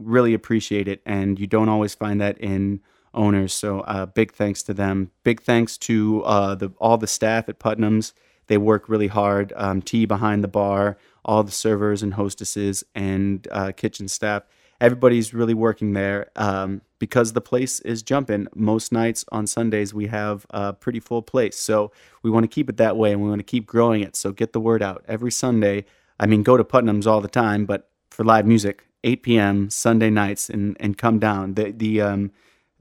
really 0.04 0.34
appreciate 0.34 0.88
it. 0.88 1.02
And 1.06 1.40
you 1.40 1.48
don't 1.48 1.70
always 1.70 1.96
find 1.96 2.20
that 2.22 2.38
in 2.40 2.82
owners. 3.14 3.54
So, 3.54 3.82
uh, 3.82 4.06
big 4.06 4.34
thanks 4.34 4.64
to 4.64 4.74
them. 4.74 5.12
Big 5.24 5.42
thanks 5.42 5.78
to 5.80 6.24
uh, 6.24 6.56
the 6.56 6.72
all 6.80 6.98
the 6.98 7.08
staff 7.08 7.50
at 7.50 7.60
Putnam's. 7.60 8.14
They 8.48 8.58
work 8.58 8.90
really 8.90 9.08
hard. 9.08 9.54
Um, 9.56 9.82
tea 9.82 10.06
behind 10.06 10.44
the 10.44 10.48
bar, 10.48 10.98
all 11.24 11.44
the 11.44 11.52
servers 11.52 12.02
and 12.02 12.16
hostesses 12.16 12.84
and 12.96 13.48
uh, 13.52 13.72
kitchen 13.72 14.08
staff. 14.08 14.44
Everybody's 14.82 15.34
really 15.34 15.54
working 15.54 15.94
there 15.94 16.32
um, 16.36 16.82
because 17.00 17.34
the 17.34 17.42
place 17.42 17.80
is 17.82 18.02
jumping. 18.02 18.48
Most 18.56 18.92
nights 18.92 19.26
on 19.32 19.46
Sundays 19.46 19.94
we 19.94 20.08
have 20.08 20.46
a 20.50 20.74
pretty 20.74 21.00
full 21.00 21.22
place, 21.22 21.60
so 21.60 21.92
we 22.24 22.32
want 22.32 22.44
to 22.44 22.48
keep 22.48 22.70
it 22.70 22.78
that 22.78 22.98
way 22.98 23.12
and 23.12 23.22
we 23.22 23.30
want 23.30 23.40
to 23.40 23.44
keep 23.44 23.68
growing 23.68 24.02
it. 24.02 24.16
So 24.16 24.32
get 24.32 24.54
the 24.54 24.60
word 24.60 24.82
out 24.82 25.04
every 25.08 25.32
Sunday. 25.32 25.86
I 26.20 26.26
mean, 26.26 26.44
go 26.44 26.58
to 26.58 26.64
Putnam's 26.64 27.06
all 27.06 27.22
the 27.22 27.28
time, 27.28 27.66
but 27.66 27.90
for 28.10 28.24
live 28.24 28.46
music, 28.46 28.86
8 29.04 29.24
p.m. 29.24 29.70
Sunday 29.70 30.10
nights, 30.10 30.50
and 30.50 30.76
and 30.80 30.98
come 30.98 31.20
down. 31.20 31.54
The 31.54 31.72
the 31.72 32.02
um, 32.02 32.32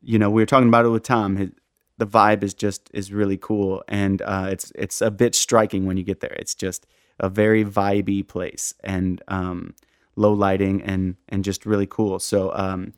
you 0.03 0.19
know, 0.19 0.31
we 0.31 0.43
were 0.43 0.47
talking 0.47 0.69
about 0.69 0.85
it 0.85 0.91
with 0.91 1.03
Tom. 1.03 1.37
His, 1.37 1.51
the 1.99 2.07
vibe 2.07 2.43
is 2.43 2.55
just 2.55 2.91
is 2.95 3.13
really 3.13 3.37
cool, 3.37 3.83
and 3.89 4.23
uh, 4.23 4.49
it's 4.51 4.73
it's 4.75 5.01
a 5.01 5.11
bit 5.11 5.35
striking 5.35 5.87
when 5.87 5.97
you 5.97 6.05
get 6.05 6.21
there. 6.21 6.35
It's 6.39 6.55
just 6.55 6.87
a 7.19 7.29
very 7.29 7.65
vibey 7.65 8.27
place, 8.27 8.75
and 8.85 9.23
um, 9.29 9.75
low 10.17 10.33
lighting, 10.33 10.83
and 10.83 11.17
and 11.29 11.45
just 11.45 11.67
really 11.67 11.87
cool. 11.87 12.19
So 12.19 12.53
um, 12.55 12.93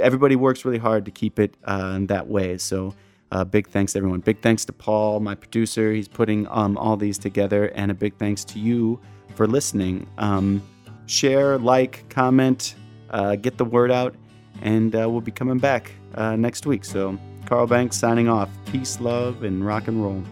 everybody 0.00 0.36
works 0.36 0.64
really 0.64 0.78
hard 0.78 1.04
to 1.04 1.10
keep 1.10 1.38
it 1.38 1.56
uh, 1.64 1.98
that 2.02 2.28
way. 2.28 2.58
So. 2.58 2.94
Uh, 3.32 3.42
big 3.42 3.66
thanks 3.66 3.94
to 3.94 3.98
everyone. 3.98 4.20
Big 4.20 4.40
thanks 4.42 4.64
to 4.64 4.72
Paul, 4.72 5.18
my 5.18 5.34
producer. 5.34 5.92
He's 5.92 6.06
putting 6.06 6.46
um, 6.50 6.78
all 6.78 6.96
these 6.96 7.18
together, 7.18 7.64
and 7.74 7.90
a 7.90 7.94
big 7.94 8.16
thanks 8.16 8.44
to 8.44 8.60
you 8.60 9.00
for 9.34 9.48
listening. 9.48 10.06
Um, 10.18 10.62
share, 11.06 11.58
like, 11.58 12.08
comment, 12.08 12.74
uh, 13.10 13.36
get 13.36 13.58
the 13.58 13.64
word 13.64 13.90
out, 13.90 14.14
and 14.62 14.94
uh, 14.94 15.08
we'll 15.08 15.20
be 15.20 15.32
coming 15.32 15.58
back 15.58 15.92
uh, 16.14 16.36
next 16.36 16.66
week. 16.66 16.84
So, 16.84 17.18
Carl 17.46 17.66
Banks 17.66 17.96
signing 17.96 18.28
off. 18.28 18.48
Peace, 18.66 19.00
love, 19.00 19.42
and 19.42 19.64
rock 19.64 19.88
and 19.88 20.02
roll. 20.02 20.22